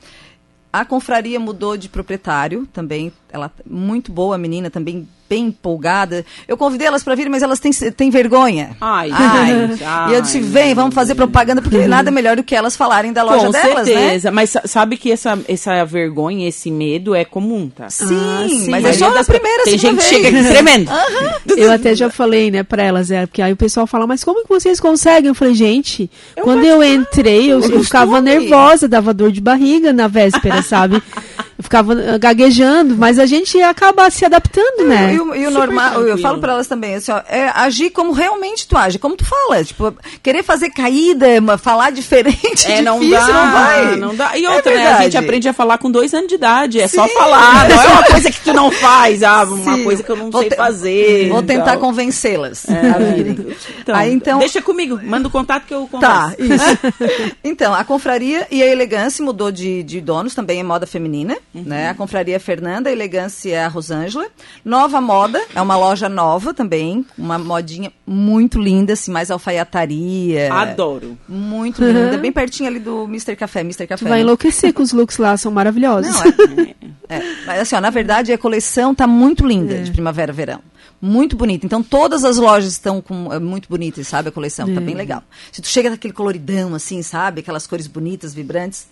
A 0.72 0.86
confraria 0.86 1.38
mudou 1.38 1.76
de 1.76 1.88
proprietário 1.88 2.66
também. 2.72 3.12
Ela 3.30 3.52
muito 3.66 4.10
boa, 4.10 4.36
a 4.36 4.38
menina 4.38 4.70
também 4.70 5.06
bem 5.32 5.46
empolgada. 5.46 6.26
Eu 6.46 6.58
convidei 6.58 6.86
elas 6.86 7.02
para 7.02 7.14
vir, 7.14 7.30
mas 7.30 7.42
elas 7.42 7.58
têm, 7.58 7.72
têm 7.72 8.10
vergonha. 8.10 8.76
Ai, 8.78 9.10
ai, 9.10 9.78
ai, 9.82 10.10
E 10.10 10.14
eu 10.14 10.20
disse, 10.20 10.40
vem, 10.40 10.74
vamos 10.74 10.94
fazer 10.94 11.14
propaganda, 11.14 11.62
porque 11.62 11.86
nada 11.86 12.10
melhor 12.10 12.36
do 12.36 12.44
que 12.44 12.54
elas 12.54 12.76
falarem 12.76 13.14
da 13.14 13.22
loja 13.22 13.46
Com 13.46 13.50
delas, 13.50 13.88
né? 13.88 13.94
certeza. 13.94 14.30
né? 14.30 14.34
Mas 14.34 14.54
sabe 14.66 14.98
que 14.98 15.10
essa, 15.10 15.38
essa 15.48 15.82
vergonha, 15.86 16.46
esse 16.46 16.70
medo 16.70 17.14
é 17.14 17.24
comum, 17.24 17.70
tá? 17.70 17.88
Sim, 17.88 18.14
ah, 18.14 18.46
sim. 18.46 18.70
mas 18.70 18.84
é 18.84 18.92
só 18.92 19.08
das 19.08 19.26
primeiras 19.26 19.64
Tem 19.64 19.78
gente 19.78 19.96
que 19.96 20.02
chega 20.02 20.28
aqui 20.28 20.48
tremendo. 20.48 20.92
Uhum. 21.02 21.56
Eu 21.56 21.72
até 21.72 21.94
já 21.94 22.10
falei, 22.10 22.50
né, 22.50 22.62
pra 22.62 22.82
elas, 22.82 23.10
é, 23.10 23.26
porque 23.26 23.40
aí 23.40 23.52
o 23.52 23.56
pessoal 23.56 23.86
fala, 23.86 24.06
mas 24.06 24.22
como 24.22 24.42
que 24.42 24.48
vocês 24.48 24.78
conseguem? 24.78 25.28
Eu 25.28 25.34
falei, 25.34 25.54
gente, 25.54 26.10
eu 26.36 26.44
quando 26.44 26.64
eu 26.64 26.82
entrei, 26.82 27.50
eu, 27.50 27.60
eu 27.60 27.82
ficava 27.82 28.20
nervosa, 28.20 28.88
dava 28.88 29.12
dor 29.12 29.32
de 29.32 29.40
barriga 29.40 29.92
na 29.92 30.08
véspera, 30.08 30.62
sabe? 30.62 31.02
Eu 31.62 31.64
ficava 31.64 31.94
gaguejando, 32.18 32.96
mas 32.96 33.20
a 33.20 33.24
gente 33.24 33.60
acaba 33.62 34.10
se 34.10 34.24
adaptando, 34.24 34.84
né? 34.84 35.14
E, 35.14 35.20
o, 35.20 35.34
e 35.34 35.46
o 35.46 35.50
normal, 35.50 36.02
eu 36.02 36.18
falo 36.18 36.40
para 36.40 36.54
elas 36.54 36.66
também, 36.66 36.96
assim, 36.96 37.12
ó, 37.12 37.22
é 37.28 37.50
agir 37.54 37.90
como 37.90 38.12
realmente 38.12 38.66
tu 38.66 38.76
age, 38.76 38.98
como 38.98 39.16
tu 39.16 39.24
fala. 39.24 39.62
Tipo, 39.62 39.94
querer 40.22 40.42
fazer 40.42 40.70
caída, 40.70 41.26
falar 41.58 41.90
diferente, 41.90 42.66
é, 42.66 42.82
não 42.82 42.98
difícil, 42.98 43.26
dá, 43.26 43.32
não 43.32 43.52
vai. 43.52 43.96
Não 43.96 44.14
dá. 44.14 44.36
E 44.36 44.44
é 44.44 44.50
outra, 44.50 44.72
é 44.72 44.76
né? 44.76 44.92
A 44.92 45.02
gente 45.04 45.16
aprende 45.16 45.48
a 45.48 45.52
falar 45.52 45.78
com 45.78 45.88
dois 45.88 46.12
anos 46.12 46.28
de 46.28 46.34
idade, 46.34 46.80
é 46.80 46.88
Sim. 46.88 46.96
só 46.96 47.08
falar. 47.08 47.68
Não 47.68 47.82
é 47.82 47.86
uma 47.86 48.02
coisa 48.10 48.30
que 48.30 48.40
tu 48.40 48.52
não 48.52 48.70
faz, 48.72 49.22
ah, 49.22 49.44
uma 49.44 49.76
Sim. 49.76 49.84
coisa 49.84 50.02
que 50.02 50.10
eu 50.10 50.16
não 50.16 50.30
vou 50.30 50.42
sei 50.42 50.50
fazer. 50.50 51.28
Vou 51.28 51.42
tentar 51.44 51.76
convencê-las 51.76 52.68
é. 52.68 52.90
a 52.90 52.98
virem. 52.98 53.56
Então, 53.80 53.94
Aí, 53.94 54.12
então, 54.12 54.38
deixa 54.40 54.60
comigo, 54.60 54.98
manda 55.00 55.28
o 55.28 55.30
contato 55.30 55.64
que 55.64 55.74
eu 55.74 55.86
converso. 55.86 56.12
Tá, 56.12 56.34
isso. 56.42 57.34
então, 57.44 57.72
a 57.72 57.84
confraria 57.84 58.48
e 58.50 58.62
a 58.62 58.66
elegância 58.66 59.24
mudou 59.24 59.52
de, 59.52 59.84
de 59.84 60.00
donos, 60.00 60.34
também 60.34 60.58
é 60.58 60.62
moda 60.62 60.86
feminina. 60.86 61.36
Uhum. 61.54 61.64
Né? 61.64 61.90
A 61.90 61.94
Confraria 61.94 62.40
Fernanda, 62.40 62.88
a 62.88 62.92
Elegância 62.92 63.54
é 63.54 63.64
a 63.64 63.68
Rosângela. 63.68 64.26
Nova 64.64 65.00
Moda, 65.00 65.40
é 65.54 65.60
uma 65.60 65.76
loja 65.76 66.08
nova 66.08 66.54
também, 66.54 67.04
uma 67.16 67.38
modinha 67.38 67.92
muito 68.06 68.58
linda, 68.60 68.94
assim, 68.94 69.10
mais 69.10 69.30
alfaiataria. 69.30 70.52
Adoro. 70.52 71.18
Muito 71.28 71.82
uhum. 71.82 71.92
linda, 71.92 72.16
bem 72.16 72.32
pertinho 72.32 72.68
ali 72.68 72.78
do 72.78 73.04
Mr. 73.04 73.36
Café. 73.36 73.60
Mr. 73.60 73.86
Café. 73.86 74.04
Tu 74.04 74.08
vai 74.08 74.18
né? 74.18 74.20
enlouquecer 74.20 74.72
com 74.72 74.82
os 74.82 74.92
looks 74.92 75.18
lá, 75.18 75.36
são 75.36 75.52
maravilhosos. 75.52 76.14
Não, 76.14 76.62
é, 77.08 77.16
é, 77.16 77.22
mas 77.46 77.60
assim, 77.60 77.76
ó, 77.76 77.80
na 77.80 77.90
verdade 77.90 78.32
a 78.32 78.38
coleção 78.38 78.94
tá 78.94 79.06
muito 79.06 79.46
linda 79.46 79.74
é. 79.74 79.82
de 79.82 79.90
primavera 79.90 80.32
verão 80.32 80.60
muito 81.02 81.36
bonita. 81.36 81.66
Então 81.66 81.82
todas 81.82 82.22
as 82.24 82.36
lojas 82.36 82.70
estão 82.70 83.02
com 83.02 83.32
é, 83.32 83.40
muito 83.40 83.68
bonitas, 83.68 84.06
sabe 84.06 84.28
a 84.28 84.32
coleção, 84.32 84.70
é. 84.70 84.74
tá 84.74 84.80
bem 84.80 84.94
legal. 84.94 85.20
Se 85.50 85.60
tu 85.60 85.66
chega 85.66 85.90
naquele 85.90 86.14
coloridão 86.14 86.76
assim, 86.76 87.02
sabe, 87.02 87.40
aquelas 87.40 87.66
cores 87.66 87.88
bonitas, 87.88 88.32
vibrantes, 88.32 88.86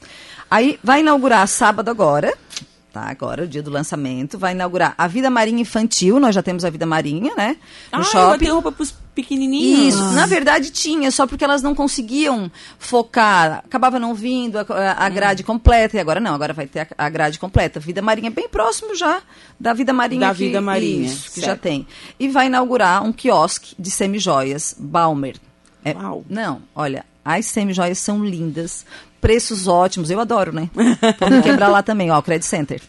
Aí 0.51 0.79
vai 0.83 1.01
inaugurar 1.01 1.47
sábado 1.47 1.89
agora, 1.91 2.37
tá? 2.93 3.03
Agora, 3.09 3.45
o 3.45 3.47
dia 3.47 3.63
do 3.63 3.71
lançamento, 3.71 4.39
vai 4.39 4.53
inaugurar 4.53 4.95
a 4.99 5.07
Vida 5.07 5.31
Marinha 5.31 5.63
Infantil, 5.63 6.19
nós 6.19 6.35
já 6.35 6.43
temos 6.43 6.65
a 6.65 6.71
Vida 6.71 6.85
Marinha, 6.85 7.33
né? 7.37 7.57
No 7.93 8.01
ah, 8.01 8.03
shopping. 8.03 8.39
tem 8.39 8.49
roupa 8.49 8.73
pros 8.73 8.95
pequenininhos. 9.15 9.95
Isso, 9.95 10.13
na 10.13 10.27
verdade 10.27 10.71
tinha, 10.71 11.11
só 11.11 11.27
porque 11.27 11.45
elas 11.45 11.63
não 11.63 11.75
conseguiam 11.75 12.51
focar, 12.79 13.63
acabava 13.65 13.99
não 13.99 14.15
vindo 14.15 14.59
a, 14.59 14.65
a 14.99 15.07
hum. 15.07 15.15
grade 15.15 15.43
hum. 15.43 15.47
completa, 15.47 15.97
e 15.97 16.01
agora 16.01 16.21
não, 16.21 16.35
agora 16.35 16.53
vai 16.53 16.67
ter 16.67 16.81
a, 16.81 17.07
a, 17.07 17.09
grade 17.09 17.39
completa. 17.39 17.79
Vida 17.81 18.03
Marinha 18.03 18.31
bem 18.31 18.49
próximo 18.49 18.95
já 18.95 19.23
da 19.59 19.73
Vida 19.73 19.93
Marinha. 19.93 20.29
Da 20.29 20.35
que, 20.35 20.47
Vida 20.47 20.61
Marinha. 20.61 21.07
Isso, 21.07 21.33
que 21.33 21.41
já 21.41 21.57
tem. 21.57 21.87
E 22.19 22.29
vai 22.29 22.47
inaugurar 22.47 23.05
um 23.05 23.13
quiosque 23.13 23.75
de 23.79 23.91
semijoias, 23.91 24.75
Balmer. 24.79 25.37
É, 25.85 25.93
Uau. 25.95 26.25
Não, 26.29 26.61
olha, 26.75 27.05
as 27.25 27.47
semijoias 27.47 27.99
são 27.99 28.25
lindas, 28.25 28.85
preços 29.21 29.69
ótimos. 29.69 30.11
Eu 30.11 30.21
adoro, 30.21 30.53
né? 30.53 30.71
Vamos 31.19 31.43
quebrar 31.45 31.69
lá 31.69 31.83
também, 31.83 32.11
ó, 32.11 32.21
Credit 32.23 32.47
Center. 32.47 32.81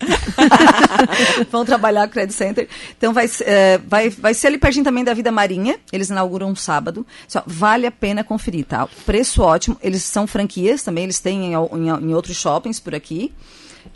Vamos 1.51 1.67
trabalhar 1.67 2.03
com 2.03 2.11
o 2.11 2.13
Credit 2.13 2.33
Center. 2.33 2.69
Então 2.97 3.13
vai, 3.13 3.29
é, 3.41 3.77
vai, 3.79 4.09
vai 4.09 4.33
ser 4.33 4.47
ali 4.47 4.57
pertinho 4.57 4.85
também 4.85 5.03
da 5.03 5.13
Vida 5.13 5.31
Marinha. 5.31 5.77
Eles 5.91 6.09
inauguram 6.09 6.49
um 6.49 6.55
sábado. 6.55 7.05
Só, 7.27 7.43
vale 7.45 7.85
a 7.85 7.91
pena 7.91 8.23
conferir, 8.23 8.65
tá? 8.65 8.87
Preço 9.05 9.41
ótimo. 9.41 9.77
Eles 9.81 10.03
são 10.03 10.25
franquias 10.25 10.83
também, 10.83 11.03
eles 11.03 11.19
têm 11.19 11.53
em, 11.53 11.55
em, 11.55 11.89
em 11.89 12.13
outros 12.13 12.37
shoppings 12.37 12.79
por 12.79 12.95
aqui. 12.95 13.33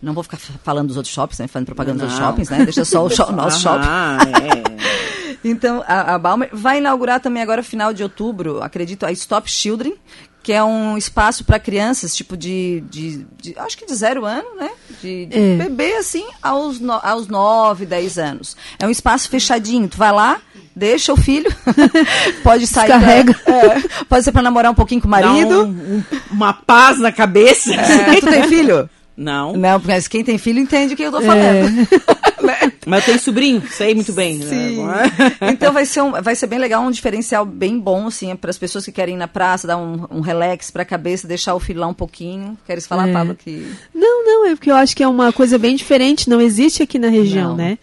Não 0.02 0.14
vou 0.14 0.24
ficar 0.24 0.38
falando 0.38 0.88
dos 0.88 0.98
outros 0.98 1.14
shoppings, 1.14 1.40
né? 1.40 1.48
Falando 1.48 1.66
propaganda 1.66 2.04
Não. 2.04 2.10
dos 2.10 2.18
shoppings, 2.18 2.50
né? 2.50 2.64
Deixa 2.64 2.86
só 2.86 3.06
o, 3.06 3.08
o 3.08 3.32
nosso 3.32 3.60
shopping. 3.62 3.88
É. 3.88 4.76
Então, 5.48 5.84
a, 5.88 6.16
a 6.16 6.18
Balmer 6.18 6.50
vai 6.52 6.80
inaugurar 6.80 7.20
também 7.20 7.44
agora, 7.44 7.62
final 7.62 7.94
de 7.94 8.02
outubro, 8.02 8.64
acredito, 8.64 9.06
a 9.06 9.12
Stop 9.12 9.48
Children, 9.50 9.94
que 10.42 10.52
é 10.52 10.64
um 10.64 10.98
espaço 10.98 11.44
para 11.44 11.60
crianças, 11.60 12.16
tipo 12.16 12.36
de, 12.36 12.84
de, 12.90 13.26
de, 13.40 13.56
Acho 13.58 13.78
que 13.78 13.86
de 13.86 13.94
zero 13.96 14.26
ano, 14.26 14.56
né? 14.56 14.72
De, 15.02 15.28
de 15.28 15.38
é. 15.38 15.56
bebê, 15.56 15.98
assim, 15.98 16.26
aos, 16.42 16.80
no, 16.80 16.94
aos 16.94 17.28
nove, 17.28 17.86
dez 17.86 18.18
anos. 18.18 18.58
É 18.80 18.88
um 18.88 18.90
espaço 18.90 19.30
fechadinho. 19.30 19.88
Tu 19.88 19.98
vai 19.98 20.12
lá, 20.12 20.40
deixa 20.76 21.14
o 21.14 21.18
filho, 21.18 21.52
pode 22.44 22.68
sair. 22.68 22.88
Carrega. 22.88 23.36
É, 23.46 24.04
pode 24.06 24.24
ser 24.24 24.32
para 24.32 24.42
namorar 24.42 24.72
um 24.72 24.76
pouquinho 24.76 25.02
com 25.02 25.08
o 25.08 25.12
marido. 25.12 25.64
Um, 25.64 25.98
um, 25.98 26.04
uma 26.32 26.54
paz 26.54 27.00
na 27.00 27.12
cabeça. 27.12 27.74
É, 27.74 28.20
tu 28.20 28.28
tem 28.28 28.48
filho? 28.48 28.90
Não. 29.18 29.54
Não, 29.54 29.82
mas 29.84 30.08
quem 30.08 30.24
tem 30.24 30.38
filho 30.38 30.60
entende 30.60 30.94
o 30.94 30.98
que 30.98 31.04
eu 31.04 31.12
tô 31.12 31.22
falando. 31.22 31.80
É. 31.82 32.26
Né? 32.46 32.72
Mas 32.86 33.00
eu 33.00 33.06
tenho 33.06 33.20
sobrinho, 33.20 33.64
sei 33.72 33.96
muito 33.96 34.14
bem. 34.14 34.38
Né? 34.38 34.46
Sim. 34.46 34.86
Né? 34.86 35.12
então 35.52 35.74
vai 35.74 35.84
ser, 35.84 36.02
um, 36.02 36.12
vai 36.12 36.36
ser 36.36 36.46
bem 36.46 36.60
legal, 36.60 36.84
um 36.84 36.92
diferencial 36.92 37.44
bem 37.44 37.80
bom, 37.80 38.06
assim, 38.06 38.36
para 38.36 38.52
as 38.52 38.58
pessoas 38.58 38.86
que 38.86 38.92
querem 38.92 39.16
ir 39.16 39.18
na 39.18 39.28
praça, 39.28 39.66
dar 39.66 39.78
um, 39.78 40.06
um 40.12 40.22
relax 40.22 40.70
para 40.70 40.84
a 40.84 40.86
cabeça, 40.86 41.28
deixar 41.28 41.56
o 41.56 41.60
filho 41.60 41.80
lá 41.80 41.88
um 41.88 41.94
pouquinho. 41.94 42.56
Queres 42.64 42.86
falar, 42.86 43.10
é. 43.10 43.14
Pablo, 43.14 43.34
que... 43.34 43.68
Não, 43.94 44.24
não, 44.24 44.48
é 44.48 44.56
porque 44.56 44.70
eu 44.70 44.76
acho 44.76 44.96
que 44.96 45.02
é 45.02 45.08
uma 45.08 45.34
coisa 45.34 45.58
bem 45.58 45.76
diferente, 45.76 46.30
não 46.30 46.40
existe 46.40 46.84
aqui 46.84 47.00
na 47.00 47.10
região, 47.10 47.50
não. 47.50 47.56
né? 47.56 47.80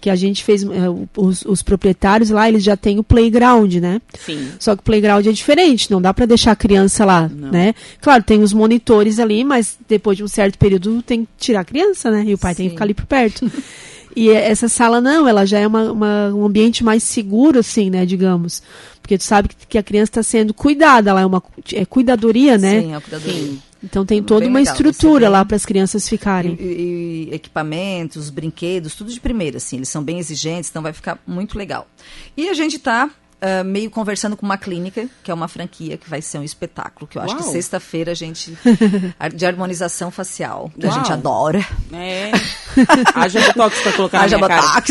Que 0.00 0.08
a 0.08 0.16
gente 0.16 0.42
fez, 0.42 0.62
é, 0.62 0.68
os, 1.16 1.44
os, 1.44 1.62
proprietários 1.62 2.30
lá, 2.30 2.48
eles 2.48 2.62
já 2.62 2.76
têm 2.76 2.98
o 2.98 3.04
playground, 3.04 3.74
né? 3.74 4.00
Sim. 4.18 4.48
Só 4.58 4.74
que 4.74 4.80
o 4.80 4.84
playground 4.84 5.26
é 5.26 5.32
diferente, 5.32 5.90
não 5.90 6.00
dá 6.00 6.14
para 6.14 6.26
deixar 6.26 6.52
a 6.52 6.56
criança 6.56 7.04
lá, 7.04 7.28
não. 7.28 7.50
né? 7.50 7.74
Claro, 8.00 8.22
tem 8.22 8.42
os 8.42 8.52
monitores 8.52 9.18
ali, 9.18 9.44
mas 9.44 9.78
depois 9.88 10.16
de 10.16 10.24
um 10.24 10.28
certo 10.28 10.58
período 10.58 11.02
tem 11.02 11.24
que 11.24 11.30
tirar 11.38 11.60
a 11.60 11.64
criança, 11.64 12.10
né? 12.10 12.24
E 12.26 12.34
o 12.34 12.38
pai 12.38 12.54
Sim. 12.54 12.56
tem 12.56 12.66
que 12.66 12.74
ficar 12.74 12.84
ali 12.84 12.94
por 12.94 13.06
perto. 13.06 13.50
e 14.16 14.30
essa 14.30 14.68
sala 14.68 15.00
não, 15.00 15.28
ela 15.28 15.44
já 15.44 15.58
é 15.58 15.66
uma, 15.66 15.92
uma, 15.92 16.34
um 16.34 16.44
ambiente 16.46 16.82
mais 16.82 17.02
seguro, 17.02 17.58
assim, 17.58 17.90
né, 17.90 18.06
digamos. 18.06 18.62
Porque 19.02 19.18
tu 19.18 19.24
sabe 19.24 19.50
que, 19.68 19.76
a 19.76 19.82
criança 19.82 20.10
está 20.10 20.22
sendo 20.22 20.54
cuidada, 20.54 21.10
ela 21.10 21.20
é 21.20 21.26
uma 21.26 21.42
é 21.74 21.84
cuidadoria, 21.84 22.56
né? 22.56 22.80
Sim, 22.80 22.94
é 22.94 23.00
cuidadoria. 23.00 23.69
Então 23.82 24.04
tem 24.04 24.22
toda 24.22 24.46
uma 24.46 24.58
legal, 24.58 24.74
estrutura 24.74 25.28
lá 25.28 25.44
para 25.44 25.56
as 25.56 25.64
crianças 25.64 26.08
ficarem. 26.08 26.56
E, 26.60 27.28
e, 27.30 27.34
equipamentos, 27.34 28.28
brinquedos, 28.28 28.94
tudo 28.94 29.12
de 29.12 29.20
primeira, 29.20 29.56
assim. 29.56 29.76
Eles 29.76 29.88
são 29.88 30.02
bem 30.02 30.18
exigentes, 30.18 30.68
então 30.68 30.82
vai 30.82 30.92
ficar 30.92 31.18
muito 31.26 31.56
legal. 31.56 31.88
E 32.36 32.48
a 32.48 32.54
gente 32.54 32.76
está 32.76 33.10
uh, 33.40 33.64
meio 33.64 33.90
conversando 33.90 34.36
com 34.36 34.44
uma 34.44 34.58
clínica, 34.58 35.08
que 35.22 35.30
é 35.30 35.34
uma 35.34 35.48
franquia, 35.48 35.96
que 35.96 36.08
vai 36.08 36.22
ser 36.22 36.38
um 36.38 36.42
espetáculo, 36.42 37.06
que 37.06 37.18
eu 37.18 37.22
acho 37.22 37.34
Uau. 37.34 37.44
que 37.44 37.50
sexta-feira 37.50 38.12
a 38.12 38.14
gente. 38.14 38.56
de 39.34 39.46
harmonização 39.46 40.10
facial, 40.10 40.70
que 40.78 40.86
Uau. 40.86 40.94
a 40.94 40.98
gente 40.98 41.12
adora. 41.12 41.66
É. 41.92 42.30
Haja 43.14 43.40
botox 43.40 43.80
para 43.80 43.92
colocar 43.92 44.20
Haja 44.20 44.38
na 44.38 44.46
minha 44.46 44.60
botox. 44.60 44.90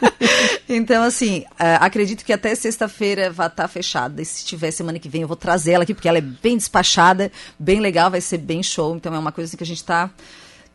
então, 0.68 1.02
assim, 1.02 1.40
uh, 1.40 1.78
acredito 1.80 2.24
que 2.24 2.32
até 2.32 2.54
sexta-feira 2.54 3.30
vai 3.30 3.46
estar 3.46 3.64
tá 3.64 3.68
fechada. 3.68 4.20
E 4.20 4.24
se 4.24 4.44
tiver 4.44 4.70
semana 4.70 4.98
que 4.98 5.08
vem, 5.08 5.22
eu 5.22 5.28
vou 5.28 5.36
trazer 5.36 5.72
ela 5.72 5.84
aqui, 5.84 5.94
porque 5.94 6.08
ela 6.08 6.18
é 6.18 6.22
bem 6.22 6.56
despachada, 6.56 7.30
bem 7.58 7.80
legal, 7.80 8.10
vai 8.10 8.20
ser 8.20 8.38
bem 8.38 8.62
show. 8.62 8.96
Então, 8.96 9.14
é 9.14 9.18
uma 9.18 9.32
coisa 9.32 9.48
assim, 9.48 9.56
que 9.56 9.64
a 9.64 9.66
gente 9.66 9.78
está 9.78 10.10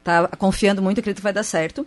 tá 0.04 0.28
confiando 0.38 0.82
muito, 0.82 1.00
acredito 1.00 1.18
que 1.18 1.24
vai 1.24 1.34
dar 1.34 1.44
certo. 1.44 1.86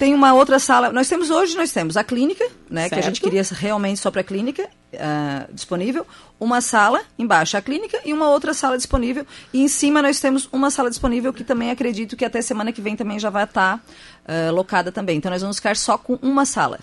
Tem 0.00 0.14
uma 0.14 0.32
outra 0.32 0.58
sala. 0.58 0.90
Nós 0.90 1.10
temos 1.10 1.28
hoje, 1.28 1.54
nós 1.54 1.72
temos 1.72 1.94
a 1.94 2.02
clínica, 2.02 2.42
né? 2.70 2.84
Certo. 2.84 2.94
Que 2.94 2.98
a 3.00 3.02
gente 3.02 3.20
queria 3.20 3.42
realmente 3.50 4.00
só 4.00 4.10
para 4.10 4.22
a 4.22 4.24
clínica 4.24 4.66
uh, 4.94 5.52
disponível. 5.52 6.06
Uma 6.40 6.62
sala 6.62 7.02
embaixo 7.18 7.54
a 7.58 7.60
clínica 7.60 8.00
e 8.02 8.10
uma 8.10 8.30
outra 8.30 8.54
sala 8.54 8.78
disponível. 8.78 9.26
E 9.52 9.60
em 9.60 9.68
cima 9.68 10.00
nós 10.00 10.18
temos 10.18 10.48
uma 10.50 10.70
sala 10.70 10.88
disponível 10.88 11.34
que 11.34 11.44
também 11.44 11.70
acredito 11.70 12.16
que 12.16 12.24
até 12.24 12.40
semana 12.40 12.72
que 12.72 12.80
vem 12.80 12.96
também 12.96 13.18
já 13.18 13.28
vai 13.28 13.44
estar 13.44 13.76
tá, 13.76 14.48
uh, 14.48 14.54
locada 14.54 14.90
também. 14.90 15.18
Então 15.18 15.30
nós 15.30 15.42
vamos 15.42 15.58
ficar 15.58 15.76
só 15.76 15.98
com 15.98 16.18
uma 16.22 16.46
sala. 16.46 16.80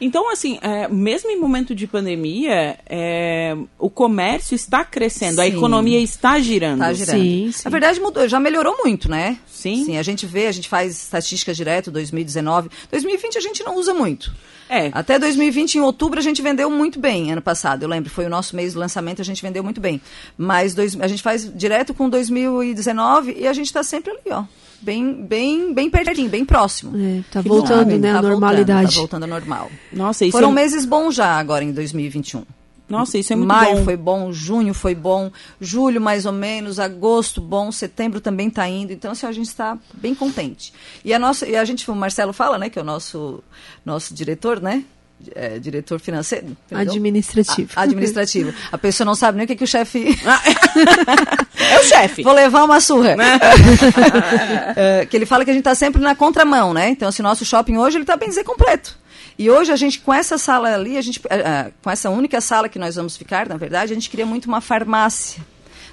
Então, 0.00 0.30
assim, 0.30 0.58
é, 0.62 0.88
mesmo 0.88 1.30
em 1.30 1.38
momento 1.38 1.74
de 1.74 1.86
pandemia, 1.86 2.78
é, 2.86 3.56
o 3.78 3.90
comércio 3.90 4.54
está 4.54 4.84
crescendo, 4.84 5.36
sim. 5.36 5.40
a 5.40 5.46
economia 5.46 6.00
está 6.00 6.38
girando. 6.38 6.82
Está 6.82 6.92
girando. 6.92 7.20
Sim, 7.20 7.50
sim. 7.52 7.62
Na 7.64 7.70
verdade, 7.70 8.00
mudou, 8.00 8.28
já 8.28 8.38
melhorou 8.38 8.76
muito, 8.84 9.10
né? 9.10 9.38
Sim. 9.46 9.84
Sim, 9.84 9.96
a 9.96 10.02
gente 10.02 10.26
vê, 10.26 10.46
a 10.46 10.52
gente 10.52 10.68
faz 10.68 10.92
estatísticas 10.92 11.56
direto, 11.56 11.90
2019. 11.90 12.70
2020 12.90 13.38
a 13.38 13.40
gente 13.40 13.64
não 13.64 13.76
usa 13.76 13.92
muito. 13.92 14.32
É. 14.68 14.90
Até 14.92 15.18
2020, 15.18 15.76
em 15.76 15.80
outubro, 15.80 16.18
a 16.18 16.22
gente 16.22 16.42
vendeu 16.42 16.70
muito 16.70 17.00
bem, 17.00 17.32
ano 17.32 17.42
passado. 17.42 17.82
Eu 17.82 17.88
lembro, 17.88 18.10
foi 18.10 18.26
o 18.26 18.30
nosso 18.30 18.54
mês 18.54 18.72
de 18.72 18.78
lançamento, 18.78 19.22
a 19.22 19.24
gente 19.24 19.42
vendeu 19.42 19.64
muito 19.64 19.80
bem. 19.80 20.00
Mas 20.36 20.74
dois, 20.74 20.98
a 21.00 21.08
gente 21.08 21.22
faz 21.22 21.50
direto 21.54 21.94
com 21.94 22.08
2019 22.08 23.34
e 23.38 23.46
a 23.46 23.52
gente 23.52 23.66
está 23.66 23.82
sempre 23.82 24.12
ali, 24.12 24.30
ó 24.30 24.44
bem, 24.80 25.22
bem, 25.24 25.74
bem 25.74 25.90
pertinho, 25.90 26.28
bem 26.28 26.44
próximo. 26.44 26.96
É, 26.96 27.22
tá 27.30 27.42
que 27.42 27.48
voltando, 27.48 27.90
bom. 27.90 27.98
né, 27.98 28.12
tá 28.12 28.18
a 28.18 28.22
normalidade. 28.22 28.94
Voltando, 28.94 28.94
tá 28.94 29.00
voltando 29.00 29.22
ao 29.24 29.28
normal. 29.28 29.70
Nossa, 29.92 30.24
isso 30.24 30.32
Foram 30.32 30.50
é... 30.50 30.54
meses 30.54 30.84
bons 30.84 31.14
já 31.14 31.38
agora 31.38 31.64
em 31.64 31.72
2021. 31.72 32.44
Nossa, 32.88 33.18
isso 33.18 33.32
é 33.34 33.36
muito 33.36 33.48
Maio 33.48 33.76
bom. 33.76 33.84
foi 33.84 33.96
bom, 33.96 34.32
junho 34.32 34.72
foi 34.72 34.94
bom, 34.94 35.30
julho 35.60 36.00
mais 36.00 36.24
ou 36.24 36.32
menos, 36.32 36.78
agosto 36.78 37.38
bom, 37.38 37.70
setembro 37.70 38.18
também 38.18 38.48
está 38.48 38.66
indo. 38.66 38.92
Então, 38.92 39.12
assim, 39.12 39.26
a 39.26 39.32
gente 39.32 39.48
está 39.48 39.76
bem 39.92 40.14
contente. 40.14 40.72
E 41.04 41.12
a 41.12 41.18
nossa, 41.18 41.46
e 41.46 41.54
a 41.54 41.64
gente, 41.66 41.88
o 41.90 41.94
Marcelo 41.94 42.32
fala, 42.32 42.56
né, 42.56 42.70
que 42.70 42.78
é 42.78 42.82
o 42.82 42.84
nosso 42.84 43.44
nosso 43.84 44.14
diretor, 44.14 44.60
né? 44.60 44.84
É, 45.34 45.58
diretor 45.58 45.98
financeiro? 46.00 46.56
Perdão? 46.68 46.92
Administrativo. 46.92 47.70
A, 47.74 47.82
administrativo. 47.82 48.54
A 48.70 48.78
pessoa 48.78 49.04
não 49.04 49.14
sabe 49.14 49.36
nem 49.36 49.44
o 49.44 49.48
que, 49.48 49.56
que 49.56 49.64
o 49.64 49.66
chefe. 49.66 50.06
é 51.58 51.78
o 51.78 51.84
chefe. 51.84 52.22
Vou 52.22 52.32
levar 52.32 52.64
uma 52.64 52.80
surra. 52.80 53.16
é, 54.76 55.06
que 55.06 55.16
ele 55.16 55.26
fala 55.26 55.44
que 55.44 55.50
a 55.50 55.54
gente 55.54 55.62
está 55.62 55.74
sempre 55.74 56.00
na 56.00 56.14
contramão, 56.14 56.72
né? 56.72 56.88
Então, 56.90 57.08
assim, 57.08 57.22
nosso 57.22 57.44
shopping 57.44 57.76
hoje 57.76 57.96
ele 57.96 58.04
está 58.04 58.16
bem 58.16 58.28
dizer 58.28 58.44
completo. 58.44 58.96
E 59.38 59.48
hoje 59.48 59.70
a 59.70 59.76
gente, 59.76 60.00
com 60.00 60.12
essa 60.12 60.36
sala 60.36 60.74
ali, 60.74 60.96
a 60.96 61.02
gente, 61.02 61.20
uh, 61.20 61.72
com 61.82 61.90
essa 61.90 62.10
única 62.10 62.40
sala 62.40 62.68
que 62.68 62.78
nós 62.78 62.96
vamos 62.96 63.16
ficar, 63.16 63.48
na 63.48 63.56
verdade, 63.56 63.92
a 63.92 63.94
gente 63.94 64.10
queria 64.10 64.26
muito 64.26 64.46
uma 64.46 64.60
farmácia. 64.60 65.40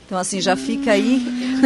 Então, 0.06 0.18
assim, 0.18 0.40
já 0.40 0.56
fica 0.56 0.92
aí 0.92 1.20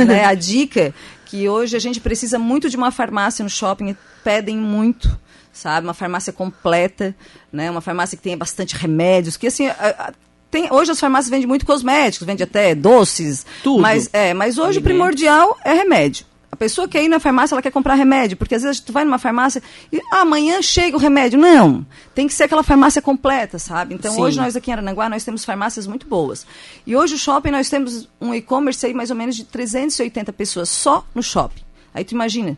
né, 0.08 0.26
a 0.26 0.34
dica 0.34 0.94
que 1.30 1.48
hoje 1.48 1.76
a 1.76 1.80
gente 1.80 2.00
precisa 2.00 2.40
muito 2.40 2.70
de 2.70 2.76
uma 2.76 2.92
farmácia 2.92 3.44
no 3.44 3.50
shopping, 3.50 3.96
pedem 4.24 4.58
muito 4.58 5.20
sabe? 5.52 5.88
Uma 5.88 5.94
farmácia 5.94 6.32
completa, 6.32 7.16
né? 7.52 7.70
Uma 7.70 7.82
farmácia 7.82 8.18
que 8.18 8.24
tenha 8.24 8.38
bastante 8.38 8.76
remédios, 8.76 9.36
que 9.36 9.48
assim, 9.48 9.68
a, 9.68 9.74
a, 9.74 10.14
tem, 10.50 10.72
hoje 10.72 10.92
as 10.92 11.00
farmácias 11.00 11.30
vendem 11.30 11.48
muito 11.48 11.66
cosméticos, 11.66 12.26
vende 12.26 12.44
até 12.44 12.74
doces, 12.74 13.46
tudo. 13.64 13.82
Mas 13.82 14.10
é, 14.14 14.34
mas 14.34 14.58
hoje 14.58 14.80
o 14.80 14.82
primordial 14.82 15.58
é 15.64 15.74
remédio. 15.74 16.26
A 16.52 16.56
pessoa 16.56 16.88
quer 16.88 17.04
ir 17.04 17.08
na 17.08 17.20
farmácia, 17.20 17.54
ela 17.54 17.62
quer 17.62 17.72
comprar 17.72 17.94
remédio, 17.94 18.36
porque 18.36 18.56
às 18.56 18.64
vezes 18.64 18.80
tu 18.80 18.92
vai 18.92 19.06
numa 19.06 19.20
farmácia 19.20 19.62
e 19.92 20.00
ah, 20.12 20.22
amanhã 20.22 20.62
chega 20.62 20.98
o 20.98 21.00
remédio. 21.00 21.40
Não, 21.40 21.86
tem 22.16 22.28
que 22.28 22.34
ser 22.34 22.44
aquela 22.44 22.64
farmácia 22.64 23.02
completa, 23.02 23.60
sabe? 23.60 23.94
Então 23.94 24.14
Sim. 24.14 24.22
hoje 24.22 24.38
nós 24.38 24.56
aqui 24.56 24.72
em 24.72 24.74
Aranaguá 24.74 25.10
nós 25.10 25.24
temos 25.24 25.46
farmácias 25.46 25.86
muito 25.86 26.08
boas. 26.08 26.46
E 26.88 26.96
hoje 26.96 27.16
o 27.16 27.18
shopping 27.18 27.52
nós 27.52 27.70
temos 27.70 28.10
um 28.20 28.34
e-commerce 28.34 28.86
aí 28.86 28.94
mais 28.94 29.12
ou 29.12 29.16
menos 29.16 29.36
de 29.36 29.44
380 29.44 30.34
pessoas 30.34 30.70
só 30.70 31.06
no 31.14 31.22
shopping. 31.22 31.62
Aí 31.94 32.04
tu 32.04 32.14
imagina, 32.14 32.58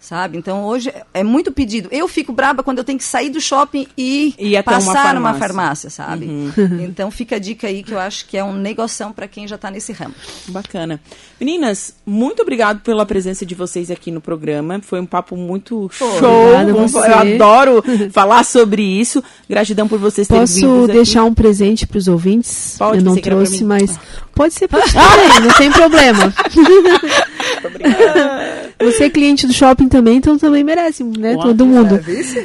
sabe? 0.00 0.38
Então 0.38 0.64
hoje 0.64 0.92
é 1.12 1.22
muito 1.22 1.50
pedido. 1.50 1.88
Eu 1.90 2.08
fico 2.08 2.32
braba 2.32 2.62
quando 2.62 2.78
eu 2.78 2.84
tenho 2.84 2.98
que 2.98 3.04
sair 3.04 3.30
do 3.30 3.40
shopping 3.40 3.86
e, 3.96 4.34
e 4.38 4.62
passar 4.62 5.14
numa 5.14 5.34
farmácia, 5.34 5.90
sabe? 5.90 6.26
Uhum. 6.26 6.78
Então 6.88 7.10
fica 7.10 7.36
a 7.36 7.38
dica 7.38 7.66
aí 7.66 7.82
que 7.82 7.92
eu 7.92 7.98
acho 7.98 8.26
que 8.26 8.36
é 8.36 8.42
um 8.42 8.52
negoção 8.52 9.12
para 9.12 9.28
quem 9.28 9.46
já 9.46 9.56
está 9.56 9.70
nesse 9.70 9.92
ramo. 9.92 10.14
Bacana. 10.48 11.00
Meninas, 11.38 11.94
muito 12.06 12.42
obrigado 12.42 12.80
pela 12.80 13.04
presença 13.04 13.44
de 13.44 13.54
vocês 13.54 13.90
aqui 13.90 14.10
no 14.10 14.20
programa. 14.20 14.80
Foi 14.80 15.00
um 15.00 15.06
papo 15.06 15.36
muito 15.36 15.90
Pô, 15.98 16.18
show. 16.18 16.48
Eu 16.48 17.14
adoro 17.14 17.82
falar 18.10 18.44
sobre 18.44 18.82
isso. 18.82 19.22
Gratidão 19.48 19.86
por 19.86 19.98
vocês 19.98 20.26
terem 20.26 20.44
vindo. 20.44 20.66
Posso 20.66 20.92
deixar 20.92 21.24
um 21.24 21.34
presente 21.34 21.86
para 21.86 21.98
os 21.98 22.08
ouvintes? 22.08 22.76
Pode, 22.78 22.98
eu 22.98 23.04
não 23.04 23.16
trouxe, 23.16 23.64
mas 23.64 23.98
pode 24.34 24.54
ser 24.54 24.68
para 24.68 24.82
também, 24.82 25.40
não 25.40 25.54
tem 25.54 25.70
problema. 25.70 26.32
Você 28.80 29.04
é 29.04 29.10
cliente 29.10 29.46
do 29.46 29.52
shopping 29.52 29.88
também, 29.88 30.18
então 30.18 30.38
também 30.38 30.62
merece, 30.62 31.02
né? 31.02 31.34
Uau, 31.34 31.42
Todo 31.48 31.66
mundo. 31.66 32.00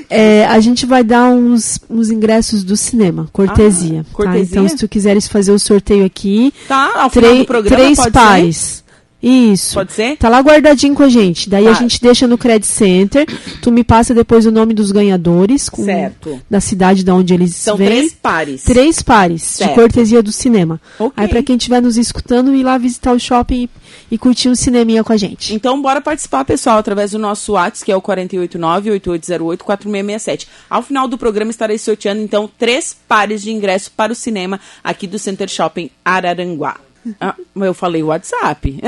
É, 0.10 0.46
a 0.46 0.60
gente 0.60 0.86
vai 0.86 1.04
dar 1.04 1.30
uns, 1.30 1.80
uns 1.90 2.10
ingressos 2.10 2.64
do 2.64 2.76
cinema, 2.76 3.28
cortesia. 3.32 4.06
Ah, 4.10 4.14
cortesia? 4.14 4.46
Tá? 4.46 4.62
Então, 4.62 4.70
se 4.70 4.78
tu 4.78 4.88
quiseres 4.88 5.28
fazer 5.28 5.52
o 5.52 5.60
sorteio 5.60 6.06
aqui, 6.06 6.54
tá, 6.68 6.92
ao 6.96 7.10
do 7.10 7.46
programa, 7.46 7.76
três 7.78 8.10
pares. 8.10 8.58
Ser? 8.58 8.83
Isso. 9.24 9.76
Pode 9.76 9.94
ser? 9.94 10.18
Tá 10.18 10.28
lá 10.28 10.42
guardadinho 10.42 10.94
com 10.94 11.04
a 11.04 11.08
gente. 11.08 11.50
Daí 11.50 11.66
a 11.66 11.74
tá. 11.74 11.80
gente 11.80 12.02
deixa 12.02 12.28
no 12.28 12.38
Credit 12.38 12.68
Center. 12.68 13.26
Tu 13.62 13.72
me 13.72 13.82
passa 13.82 14.14
depois 14.14 14.46
o 14.46 14.52
nome 14.52 14.74
dos 14.74 14.92
ganhadores. 14.92 15.70
Com, 15.70 15.86
certo. 15.86 16.42
Da 16.50 16.60
cidade 16.60 17.04
de 17.04 17.12
onde 17.12 17.34
eles 17.34 17.56
São 17.56 17.78
vêm. 17.78 17.88
três 17.88 18.14
pares. 18.14 18.64
Três 18.64 19.02
pares. 19.02 19.42
Certo. 19.42 19.70
De 19.70 19.76
cortesia 19.76 20.22
do 20.22 20.34
cinema. 20.34 20.82
Okay. 21.00 21.24
Aí 21.24 21.30
para 21.30 21.42
quem 21.42 21.56
estiver 21.56 21.82
nos 21.82 21.98
escutando, 21.98 22.54
ir 22.54 22.64
lá 22.64 22.78
visitar 22.78 23.14
o 23.14 23.20
shopping 23.20 23.64
e, 23.64 23.70
e 24.12 24.18
curtir 24.18 24.50
um 24.50 24.56
cineminha 24.56 25.06
com 25.06 25.14
a 25.14 25.18
gente. 25.18 25.56
Então 25.56 25.82
bora 25.82 26.02
participar, 26.02 26.44
pessoal, 26.44 26.80
através 26.80 27.12
do 27.12 27.20
nosso 27.20 27.54
WhatsApp, 27.54 27.86
que 27.86 27.94
é 27.94 27.96
o 27.96 28.02
489-8808-4667. 28.02 30.48
Ao 30.70 30.84
final 30.84 31.08
do 31.08 31.18
programa 31.18 31.50
estarei 31.50 31.78
sorteando, 31.78 32.22
então, 32.22 32.52
três 32.60 32.94
pares 33.08 33.42
de 33.42 33.52
ingresso 33.52 33.90
para 33.96 34.12
o 34.12 34.16
cinema 34.16 34.60
aqui 34.84 35.08
do 35.08 35.18
Center 35.18 35.48
Shopping 35.48 35.90
Araranguá. 36.04 36.76
Ah, 37.20 37.36
eu 37.56 37.74
falei 37.74 38.04
WhatsApp. 38.04 38.80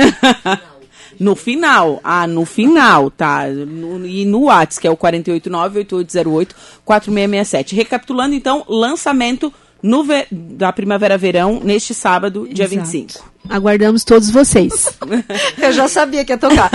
no 1.20 1.36
final. 1.36 2.00
Ah, 2.04 2.28
no 2.28 2.46
final, 2.46 3.10
tá? 3.12 3.48
No, 3.48 4.06
e 4.06 4.26
no 4.26 4.44
WhatsApp, 4.44 4.82
que 4.82 4.88
é 4.88 4.92
o 4.92 4.98
489-8808-4667. 4.98 7.76
Recapitulando, 7.76 8.36
então, 8.36 8.64
lançamento 8.68 9.52
no 9.86 10.04
da 10.32 10.74
Primavera-Verão 10.74 11.62
neste 11.64 11.94
sábado, 11.94 12.48
dia 12.50 12.66
Exato. 12.66 12.82
25. 12.82 13.32
Aguardamos 13.48 14.04
todos 14.04 14.32
vocês. 14.32 14.98
Eu 15.62 15.72
já 15.72 15.88
sabia 15.88 16.26
que 16.26 16.34
ia 16.34 16.38
tocar. 16.38 16.72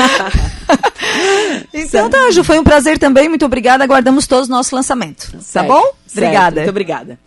então 1.75 2.09
tá, 2.09 2.31
Ju, 2.31 2.45
foi 2.45 2.61
um 2.61 2.65
prazer 2.65 2.99
também. 2.99 3.29
Muito 3.29 3.45
obrigada. 3.45 3.83
Aguardamos 3.83 4.29
todos 4.29 4.49
o 4.49 4.53
nosso 4.53 4.77
lançamento. 4.77 5.33
Tá 5.33 5.41
certo. 5.41 5.67
Tá 5.67 5.75
bom? 5.75 5.83
Obrigada. 6.13 6.41
Certo, 6.41 6.57
muito 6.57 6.71
obrigada. 6.71 7.19